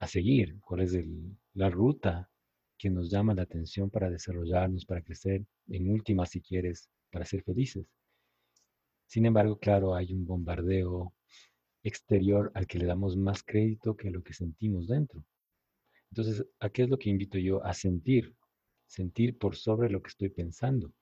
a 0.00 0.08
seguir, 0.08 0.58
cuál 0.60 0.80
es 0.80 0.96
la 1.54 1.70
ruta 1.70 2.28
que 2.82 2.90
nos 2.90 3.08
llama 3.08 3.32
la 3.32 3.42
atención 3.42 3.90
para 3.90 4.10
desarrollarnos, 4.10 4.84
para 4.84 5.02
crecer, 5.02 5.46
en 5.68 5.88
última 5.88 6.26
si 6.26 6.40
quieres, 6.40 6.90
para 7.12 7.24
ser 7.24 7.44
felices. 7.44 7.86
Sin 9.06 9.24
embargo, 9.24 9.56
claro, 9.56 9.94
hay 9.94 10.12
un 10.12 10.26
bombardeo 10.26 11.14
exterior 11.84 12.50
al 12.56 12.66
que 12.66 12.80
le 12.80 12.86
damos 12.86 13.16
más 13.16 13.44
crédito 13.44 13.96
que 13.96 14.10
lo 14.10 14.24
que 14.24 14.34
sentimos 14.34 14.88
dentro. 14.88 15.24
Entonces, 16.10 16.44
¿a 16.58 16.70
qué 16.70 16.82
es 16.82 16.88
lo 16.88 16.98
que 16.98 17.08
invito 17.08 17.38
yo? 17.38 17.64
A 17.64 17.72
sentir, 17.72 18.34
sentir 18.88 19.38
por 19.38 19.54
sobre 19.54 19.88
lo 19.88 20.02
que 20.02 20.08
estoy 20.08 20.30
pensando. 20.30 20.92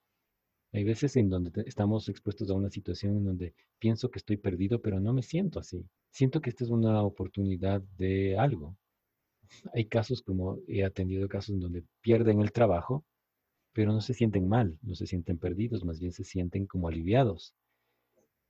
Hay 0.73 0.85
veces 0.85 1.17
en 1.17 1.31
donde 1.31 1.51
estamos 1.65 2.11
expuestos 2.11 2.51
a 2.51 2.55
una 2.55 2.69
situación 2.69 3.17
en 3.17 3.25
donde 3.25 3.55
pienso 3.79 4.11
que 4.11 4.19
estoy 4.19 4.37
perdido, 4.37 4.83
pero 4.83 5.01
no 5.01 5.15
me 5.15 5.23
siento 5.23 5.59
así. 5.59 5.83
Siento 6.11 6.43
que 6.43 6.51
esta 6.51 6.65
es 6.65 6.69
una 6.69 7.03
oportunidad 7.03 7.81
de 7.97 8.37
algo. 8.37 8.77
Hay 9.75 9.87
casos 9.87 10.23
como 10.23 10.59
he 10.69 10.85
atendido 10.85 11.29
casos 11.29 11.55
en 11.55 11.61
donde 11.61 11.85
pierden 12.01 12.41
el 12.41 12.53
trabajo, 12.53 13.05
pero 13.73 13.93
no 13.93 14.01
se 14.01 14.15
sienten 14.15 14.49
mal, 14.49 14.79
no 14.83 14.95
se 14.95 15.07
sienten 15.07 15.39
perdidos, 15.39 15.85
más 15.85 16.01
bien 16.01 16.13
se 16.13 16.25
sienten 16.25 16.67
como 16.67 16.89
aliviados. 16.89 17.55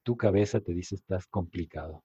Tu 0.03 0.17
cabeza 0.17 0.61
te 0.61 0.73
dice 0.73 0.95
estás 0.95 1.27
complicado, 1.27 2.05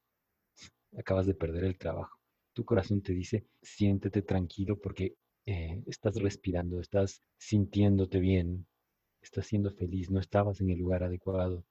acabas 0.98 1.26
de 1.26 1.34
perder 1.34 1.64
el 1.64 1.78
trabajo 1.78 2.20
tu 2.56 2.64
corazón 2.64 3.02
te 3.02 3.14
dice, 3.14 3.46
siéntete 3.62 4.22
tranquilo 4.22 4.80
porque 4.80 5.16
eh, 5.46 5.84
estás 5.88 6.16
respirando, 6.16 6.80
estás 6.80 7.22
sintiéndote 7.38 8.20
bien, 8.20 8.66
estás 9.22 9.48
siendo 9.48 9.72
feliz, 9.72 10.10
no 10.10 10.22
estabas 10.22 10.62
en 10.62 10.70
el 10.70 10.80
lugar 10.80 11.04
adecuado. 11.04 11.66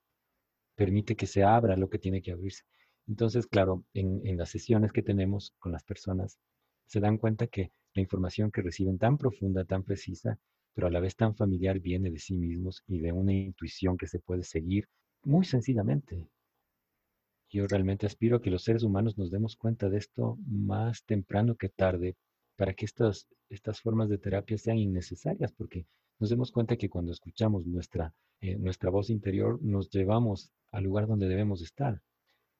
Permite 0.76 1.16
que 1.16 1.26
se 1.26 1.42
abra 1.42 1.76
lo 1.76 1.88
que 1.88 1.98
tiene 1.98 2.20
que 2.20 2.32
abrirse. 2.32 2.64
Entonces, 3.08 3.46
claro, 3.46 3.82
en, 3.94 4.20
en 4.26 4.37
las 4.37 4.50
sesiones 4.50 4.92
que 4.92 5.02
tenemos 5.02 5.54
con 5.58 5.72
las 5.72 5.82
personas, 5.84 6.38
se 6.86 7.00
dan 7.00 7.18
cuenta 7.18 7.46
que 7.46 7.72
la 7.94 8.02
información 8.02 8.50
que 8.50 8.62
reciben 8.62 8.98
tan 8.98 9.18
profunda, 9.18 9.64
tan 9.64 9.82
precisa, 9.82 10.38
pero 10.74 10.88
a 10.88 10.90
la 10.90 11.00
vez 11.00 11.14
tan 11.16 11.36
familiar, 11.36 11.78
viene 11.80 12.10
de 12.10 12.18
sí 12.18 12.36
mismos 12.36 12.82
y 12.86 12.98
de 13.00 13.12
una 13.12 13.32
intuición 13.32 13.96
que 13.96 14.08
se 14.08 14.18
puede 14.18 14.42
seguir 14.42 14.88
muy 15.22 15.44
sencillamente. 15.44 16.28
Yo 17.50 17.66
realmente 17.68 18.06
aspiro 18.06 18.36
a 18.36 18.42
que 18.42 18.50
los 18.50 18.64
seres 18.64 18.82
humanos 18.82 19.16
nos 19.16 19.30
demos 19.30 19.56
cuenta 19.56 19.88
de 19.88 19.98
esto 19.98 20.36
más 20.46 21.04
temprano 21.04 21.54
que 21.54 21.68
tarde 21.68 22.16
para 22.56 22.74
que 22.74 22.84
estas, 22.84 23.28
estas 23.48 23.80
formas 23.80 24.08
de 24.08 24.18
terapia 24.18 24.58
sean 24.58 24.78
innecesarias, 24.78 25.52
porque 25.52 25.86
nos 26.18 26.30
demos 26.30 26.50
cuenta 26.50 26.76
que 26.76 26.88
cuando 26.88 27.12
escuchamos 27.12 27.66
nuestra, 27.66 28.12
eh, 28.40 28.56
nuestra 28.56 28.90
voz 28.90 29.10
interior 29.10 29.60
nos 29.62 29.90
llevamos 29.90 30.50
al 30.72 30.84
lugar 30.84 31.06
donde 31.06 31.28
debemos 31.28 31.62
estar. 31.62 32.00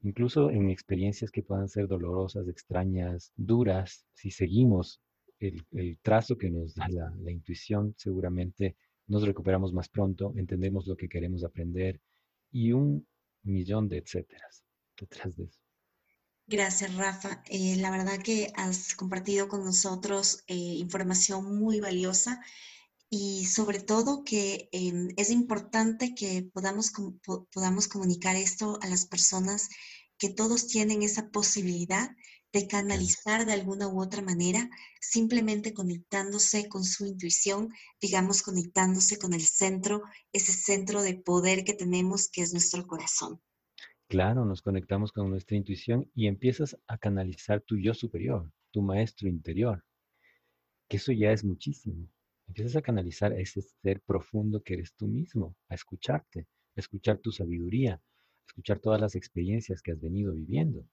Incluso 0.05 0.51
en 0.51 0.69
experiencias 0.69 1.31
que 1.31 1.43
puedan 1.43 1.67
ser 1.67 1.89
dolorosas, 1.89 2.47
extrañas, 2.47 3.33
duras, 3.37 4.05
si 4.13 4.31
seguimos 4.31 5.01
el, 5.41 5.99
trazo 6.03 6.37
que 6.37 6.51
nos 6.51 6.75
da 6.75 6.87
la, 6.91 7.31
intuición, 7.31 7.95
seguramente 7.97 8.77
nos 9.07 9.23
recuperamos 9.23 9.73
más 9.73 9.89
pronto, 9.89 10.35
entendemos 10.37 10.87
lo 10.87 10.95
que 10.95 11.09
queremos 11.09 11.43
aprender 11.43 12.03
y 12.53 12.73
un 12.73 13.07
millón 13.45 13.89
de 13.89 13.99
etcéteras 13.99 14.67
detrás 15.01 15.37
de 15.37 15.45
eso. 15.45 15.61
Gracias, 16.47 16.95
Rafa. 16.97 17.43
Eh, 17.49 17.77
la 17.77 17.91
verdad 17.91 18.19
que 18.23 18.53
has 18.57 18.95
compartido 18.95 19.49
con 19.49 19.65
nosotros 19.65 20.45
eh, 20.47 20.55
información 20.55 21.59
muy 21.59 21.81
valiosa 21.81 22.43
y 23.17 23.45
sobre 23.45 23.79
todo 23.79 24.25
que 24.25 24.69
em, 24.73 25.11
es 25.17 25.31
importante 25.31 26.17
que 26.17 26.51
podamos, 26.53 26.91
podamos 27.53 27.87
comunicar 27.87 28.35
esto 28.35 28.77
a 28.83 28.89
las 28.89 29.07
personas, 29.07 29.69
que 30.19 30.31
todos 30.31 30.67
tienen 30.67 31.05
esa 31.05 31.31
posibilidad 31.31 32.11
de 32.53 32.67
canalizar 32.67 33.47
de 33.47 33.53
alguna 33.53 33.87
u 33.87 34.03
otra 34.03 34.21
manera, 34.21 34.69
simplemente 35.01 35.73
conectándose 35.73 36.69
con 36.69 36.83
su 36.83 37.07
intuición, 37.07 37.69
digamos, 38.01 38.43
conectándose 38.43 39.17
con 39.17 39.33
el 39.33 39.43
centro, 39.43 40.03
ese 40.33 40.51
centro 40.51 41.01
de 41.01 41.15
poder 41.15 41.63
que 41.63 41.75
tenemos, 41.75 42.29
que 42.29 42.43
es 42.43 42.53
nuestro 42.53 42.85
corazón. 42.85 43.41
Claro, 44.09 44.45
nos 44.45 44.61
conectamos 44.61 45.13
con 45.13 45.31
nuestra 45.31 45.57
intuición 45.57 46.11
y 46.17 46.27
empiezas 46.27 46.77
a 46.89 46.99
canalizar 46.99 47.61
tu 47.61 47.77
yo 47.77 47.95
superior, 47.95 48.51
tu 48.73 48.83
maestro 48.83 49.29
interior, 49.29 49.85
que 50.89 50.97
eso 50.97 51.13
ya 51.13 51.31
es 51.31 51.45
muchísimo. 51.45 52.09
Empiezas 52.55 52.77
a 52.77 52.83
canalizar 52.83 53.33
ese 53.33 53.63
ser 53.63 54.01
profundo 54.03 54.63
que 54.63 54.75
eres 54.75 54.95
tú 54.95 55.09
mismo, 55.09 55.57
a 55.69 55.75
escucharte, 55.75 56.47
a 56.77 56.81
escuchar 56.81 57.19
tu 57.19 57.33
sabiduría, 57.33 57.95
a 57.95 58.01
escuchar 58.47 58.79
todas 58.79 59.01
las 59.01 59.17
experiencias 59.17 59.83
que 59.83 59.91
has 59.91 60.01
venido 60.01 60.33
viviendo. 60.33 60.87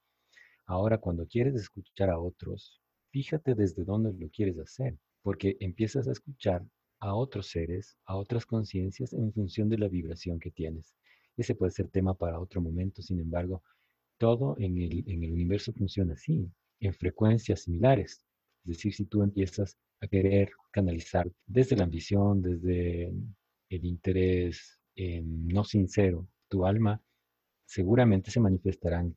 Ahora, 0.66 0.98
cuando 0.98 1.28
quieres 1.28 1.54
escuchar 1.54 2.10
a 2.10 2.18
otros, 2.18 2.82
fíjate 3.12 3.54
desde 3.54 3.84
dónde 3.84 4.12
lo 4.12 4.28
quieres 4.32 4.58
hacer, 4.58 4.98
porque 5.22 5.58
empiezas 5.60 6.08
a 6.08 6.14
escuchar 6.14 6.66
a 6.98 7.14
otros 7.14 7.52
seres, 7.52 7.96
a 8.06 8.18
otras 8.18 8.48
conciencias 8.48 9.14
en 9.14 9.32
función 9.32 9.70
de 9.70 9.78
la 9.78 9.88
vibración 9.88 10.40
que 10.40 10.50
tienes. 10.50 10.96
Ese 11.38 11.54
puede 11.54 11.74
ser 11.74 11.90
tema 11.90 12.16
para 12.16 12.40
otro 12.40 12.60
momento, 12.60 13.04
sin 13.04 13.20
embargo, 13.20 13.62
todo 14.18 14.56
en 14.58 14.80
el, 14.80 15.04
en 15.08 15.24
el 15.24 15.32
universo 15.32 15.74
funciona 15.74 16.14
así, 16.14 16.52
en 16.80 16.94
frecuencias 16.96 17.62
similares. 17.62 18.26
Es 18.64 18.78
decir, 18.78 18.96
si 18.96 19.06
tú 19.06 19.22
empiezas 19.22 19.78
a 20.02 20.08
querer 20.08 20.52
canalizar 20.72 21.32
desde 21.46 21.76
la 21.76 21.84
ambición, 21.84 22.42
desde 22.42 23.14
el 23.70 23.86
interés 23.86 24.80
no 25.24 25.64
sincero, 25.64 26.28
tu 26.48 26.66
alma, 26.66 27.02
seguramente 27.66 28.32
se 28.32 28.40
manifestarán 28.40 29.16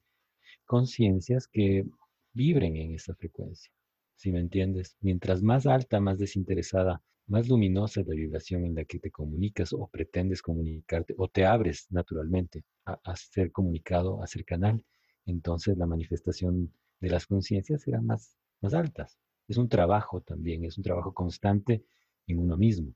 conciencias 0.65 1.49
que 1.49 1.85
vibren 2.33 2.77
en 2.77 2.95
esa 2.95 3.15
frecuencia. 3.15 3.71
Si 4.17 4.31
me 4.33 4.41
entiendes, 4.41 4.97
mientras 5.01 5.43
más 5.43 5.67
alta, 5.67 6.01
más 6.01 6.19
desinteresada, 6.19 7.03
más 7.27 7.49
luminosa 7.49 8.01
es 8.01 8.07
la 8.07 8.15
vibración 8.15 8.65
en 8.65 8.75
la 8.75 8.85
que 8.85 8.99
te 8.99 9.11
comunicas 9.11 9.73
o 9.73 9.89
pretendes 9.89 10.43
comunicarte 10.43 11.15
o 11.17 11.29
te 11.29 11.45
abres 11.45 11.87
naturalmente 11.91 12.65
a, 12.85 13.17
ser 13.17 13.51
comunicado, 13.51 14.23
a 14.23 14.27
ser 14.27 14.45
canal, 14.45 14.85
entonces 15.27 15.77
la 15.77 15.87
manifestación 15.87 16.73
de 17.01 17.11
las 17.11 17.27
conciencias 17.27 17.83
será 17.83 18.01
más, 18.01 18.37
más 18.61 18.75
altas. 18.75 19.19
Es 19.49 19.57
un 19.57 19.69
trabajo 19.69 20.21
también, 20.21 20.65
es 20.65 20.79
un 20.79 20.85
trabajo 20.85 21.13
constante 21.13 21.85
en 22.27 22.39
uno 22.39 22.57
mismo, 22.57 22.95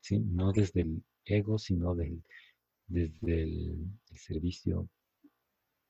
¿sí? 0.00 0.18
no 0.18 0.52
desde 0.52 0.82
el 0.82 1.02
ego, 1.24 1.58
sino 1.58 1.94
del, 1.94 2.22
desde 2.86 3.42
el 3.42 3.90
servicio 4.14 4.88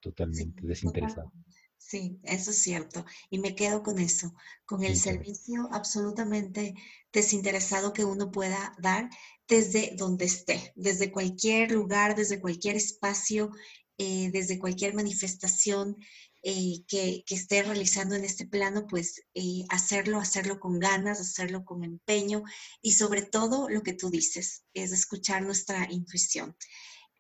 totalmente 0.01 0.67
desinteresado. 0.67 1.33
Sí, 1.77 2.21
eso 2.25 2.51
es 2.51 2.63
cierto. 2.63 3.05
Y 3.31 3.39
me 3.39 3.55
quedo 3.55 3.83
con 3.83 3.99
eso, 3.99 4.35
con 4.67 4.85
el 4.85 4.97
servicio 4.97 5.69
absolutamente 5.73 6.75
desinteresado 7.13 7.93
que 7.93 8.05
uno 8.05 8.31
pueda 8.31 8.77
dar 8.79 9.09
desde 9.49 9.95
donde 9.97 10.27
esté, 10.27 10.73
desde 10.77 11.11
cualquier 11.11 11.73
lugar, 11.73 12.15
desde 12.15 12.41
cualquier 12.41 12.77
espacio, 12.77 13.51
eh, 13.97 14.31
desde 14.31 14.59
cualquier 14.59 14.95
manifestación 14.95 15.97
eh, 16.43 16.83
que, 16.87 17.25
esté 17.29 17.63
realizando 17.63 18.15
en 18.15 18.25
este 18.25 18.47
plano, 18.47 18.87
pues 18.89 19.23
eh, 19.35 19.65
hacerlo, 19.69 20.19
hacerlo 20.19 20.59
con 20.61 20.79
ganas, 20.79 21.21
hacerlo 21.21 21.65
con 21.65 21.85
empeño 21.85 22.43
y 22.81 22.93
sobre 22.93 23.23
todo 23.23 23.69
lo 23.69 23.83
que 23.83 23.93
tú 23.93 24.11
dices, 24.11 24.65
es 24.75 24.93
escuchar 24.93 25.43
nuestra 25.43 25.87
intuición. 25.91 26.57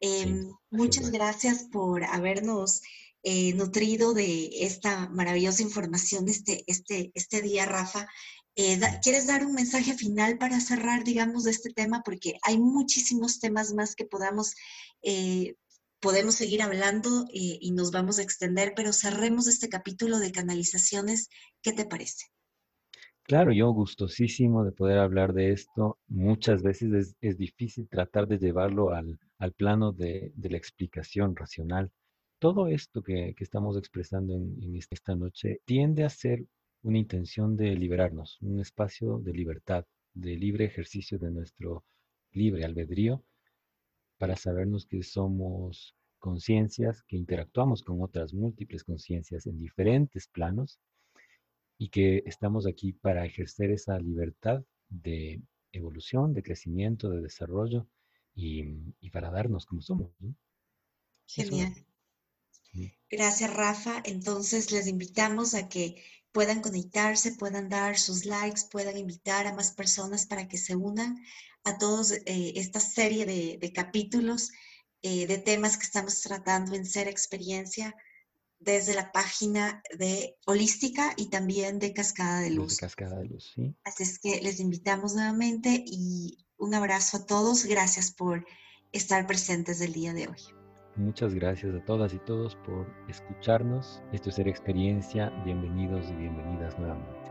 Em, 0.01 0.51
muchas 0.71 1.11
gracias 1.11 1.65
por 1.71 2.05
habernos 2.05 2.81
eh, 3.23 3.53
nutrido 3.53 4.15
de 4.15 4.49
esta 4.65 5.11
maravillosa 5.11 5.63
información 5.63 6.27
este, 6.29 6.65
este, 6.67 7.11
este 7.15 7.43
día, 7.43 7.67
Rafa. 7.67 8.09
Eh, 8.57 8.81
¿Quieres 9.03 9.27
dar 9.27 9.45
un 9.45 9.53
mensaje 9.53 9.95
final 9.95 10.39
para 10.39 10.61
cerrar, 10.61 11.05
digamos, 11.05 11.45
de 11.45 11.51
este 11.51 11.71
tema? 11.71 12.03
Porque 12.03 12.39
hay 12.43 12.59
muchísimos 12.59 13.39
temas 13.39 13.75
más 13.75 13.95
que 13.95 14.07
podamos, 14.07 14.55
eh, 15.03 15.55
podemos 16.01 16.35
seguir 16.35 16.63
hablando 16.63 17.27
y 17.33 17.71
nos 17.73 17.91
vamos 17.91 18.19
a 18.19 18.23
extender, 18.23 18.73
pero 18.75 18.93
cerremos 18.93 19.47
este 19.47 19.69
capítulo 19.69 20.19
de 20.19 20.33
canalizaciones. 20.33 21.29
¿Qué 21.63 21.73
te 21.73 21.85
parece? 21.85 22.27
Claro, 23.31 23.53
yo 23.53 23.71
gustosísimo 23.71 24.65
de 24.65 24.73
poder 24.73 24.99
hablar 24.99 25.33
de 25.33 25.53
esto. 25.53 26.01
Muchas 26.09 26.63
veces 26.63 27.15
es, 27.21 27.39
difícil 27.39 27.89
tratar 27.89 28.27
de 28.27 28.39
llevarlo 28.39 28.93
al, 28.93 29.21
plano 29.57 29.93
de, 29.93 30.33
la 30.37 30.57
explicación 30.57 31.37
racional. 31.37 31.93
Todo 32.41 32.67
esto 32.67 33.03
que, 33.03 33.37
estamos 33.39 33.77
expresando 33.77 34.35
en, 34.35 34.75
esta 34.75 35.15
noche 35.15 35.61
tiende 35.65 36.03
a 36.03 36.09
ser 36.09 36.45
una 36.83 36.99
intención 36.99 37.57
de 37.57 37.77
liberarnos, 37.77 38.37
un 38.41 38.59
espacio 38.59 39.21
de 39.21 39.33
libertad, 39.33 39.85
de 40.13 40.35
libre 40.35 40.65
ejercicio 40.65 41.17
de 41.21 41.31
nuestro 41.31 41.85
libre 42.33 42.65
albedrío 42.65 43.23
para 44.21 44.37
sabernos 44.37 44.85
que 44.85 45.03
somos 45.03 45.97
conciencias, 46.19 47.03
que 47.05 47.17
interactuamos 47.17 47.83
con 47.83 48.03
otras 48.03 48.35
múltiples 48.35 48.85
conciencias 48.85 49.47
en 49.47 49.57
diferentes 49.57 50.29
planos 50.29 50.79
y 51.79 51.89
que 51.89 52.23
estamos 52.27 52.67
aquí 52.67 52.93
para 52.93 53.25
ejercer 53.25 53.71
esa 53.71 53.99
libertad 53.99 54.63
de 54.91 55.41
evolución, 55.73 56.35
de 56.35 56.43
crecimiento, 56.43 57.09
de 57.09 57.23
desarrollo 57.23 57.87
y, 58.35 59.09
para 59.11 59.31
darnos 59.31 59.65
como 59.65 59.81
somos. 59.81 60.13
Genial. 61.27 61.73
Gracias, 63.11 63.53
Rafa. 63.53 64.03
Entonces 64.05 64.71
les 64.71 64.87
invitamos 64.87 65.55
a 65.55 65.69
que 65.69 66.03
puedan 66.33 66.61
conectarse, 66.61 67.33
puedan 67.33 67.69
dar 67.69 67.99
sus 67.99 68.25
likes, 68.25 68.63
puedan 68.71 68.97
invitar 68.97 69.47
a 69.47 69.55
más 69.55 69.73
personas 69.73 70.27
para 70.27 70.47
que 70.47 70.59
se 70.59 70.77
unan 70.77 71.17
a 71.65 71.79
todos 71.79 72.13
eh, 72.13 72.53
esta 72.57 72.81
serie 72.81 73.27
de, 73.27 73.73
capítulos 73.73 74.51
eh, 75.03 75.27
de 75.27 75.39
temas 75.39 75.77
que 75.77 75.85
estamos 75.85 76.21
tratando 76.21 76.75
en 76.75 76.87
Ser 76.87 77.09
Experiencia 77.09 77.95
desde 78.59 78.95
la 78.95 79.11
página 79.11 79.83
de 79.99 80.37
Holística 80.47 81.15
y 81.17 81.31
también 81.31 81.79
de 81.79 81.93
Cascada 81.95 82.41
de 82.41 82.51
Luz. 82.51 82.77
Cascada 82.77 83.19
de 83.19 83.25
Luz, 83.25 83.53
sí. 83.55 83.75
Así 83.85 84.03
es 84.03 84.19
que 84.19 84.41
les 84.43 84.61
invitamos 84.61 85.15
nuevamente 85.15 85.83
y 85.87 86.47
un 86.59 86.75
abrazo 86.75 87.19
a 87.19 87.27
todos. 87.27 87.65
Gracias 87.65 88.13
por 88.13 88.47
estar 88.93 89.27
presentes 89.27 89.81
el 89.81 89.95
día 89.95 90.13
de 90.13 90.29
hoy. 90.29 90.60
Muchas 90.97 91.35
gracias 91.35 91.73
a 91.75 91.85
todas 91.85 92.13
y 92.15 92.19
todos 92.19 92.57
por 92.57 92.85
escucharnos. 93.09 94.03
Esto 94.13 94.29
es 94.29 94.35
Ser 94.35 94.49
Experiencia. 94.49 95.31
Bienvenidos 95.45 96.11
y 96.11 96.15
bienvenidas 96.15 96.77
nuevamente. 96.81 97.31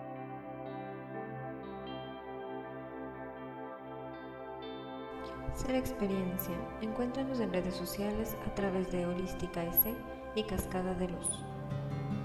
Ser 5.54 5.76
Experiencia. 5.76 6.56
Encuéntranos 6.82 7.42
en 7.42 7.52
redes 7.52 7.76
sociales 7.76 8.38
a 8.48 8.56
través 8.56 8.90
de 8.94 9.06
Holística 9.06 9.66
S 9.66 9.94
y 10.36 10.44
Cascada 10.44 10.94
de 10.94 11.10
Luz. 11.10 11.44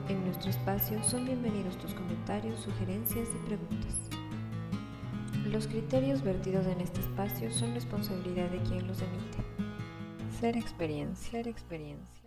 En 0.09 0.25
nuestro 0.25 0.51
espacio 0.51 1.03
son 1.03 1.25
bienvenidos 1.25 1.77
tus 1.79 1.95
comentarios, 1.95 2.61
sugerencias 2.61 3.29
y 3.35 3.47
preguntas. 3.47 4.09
Los 5.51 5.67
criterios 5.67 6.23
vertidos 6.23 6.67
en 6.67 6.81
este 6.81 7.01
espacio 7.01 7.51
son 7.51 7.75
responsabilidad 7.75 8.49
de 8.51 8.63
quien 8.63 8.87
los 8.87 9.03
emite. 9.03 9.44
Ser 10.41 10.57
experiencia, 10.57 11.31
ser 11.31 11.49
experiencia. 11.49 12.24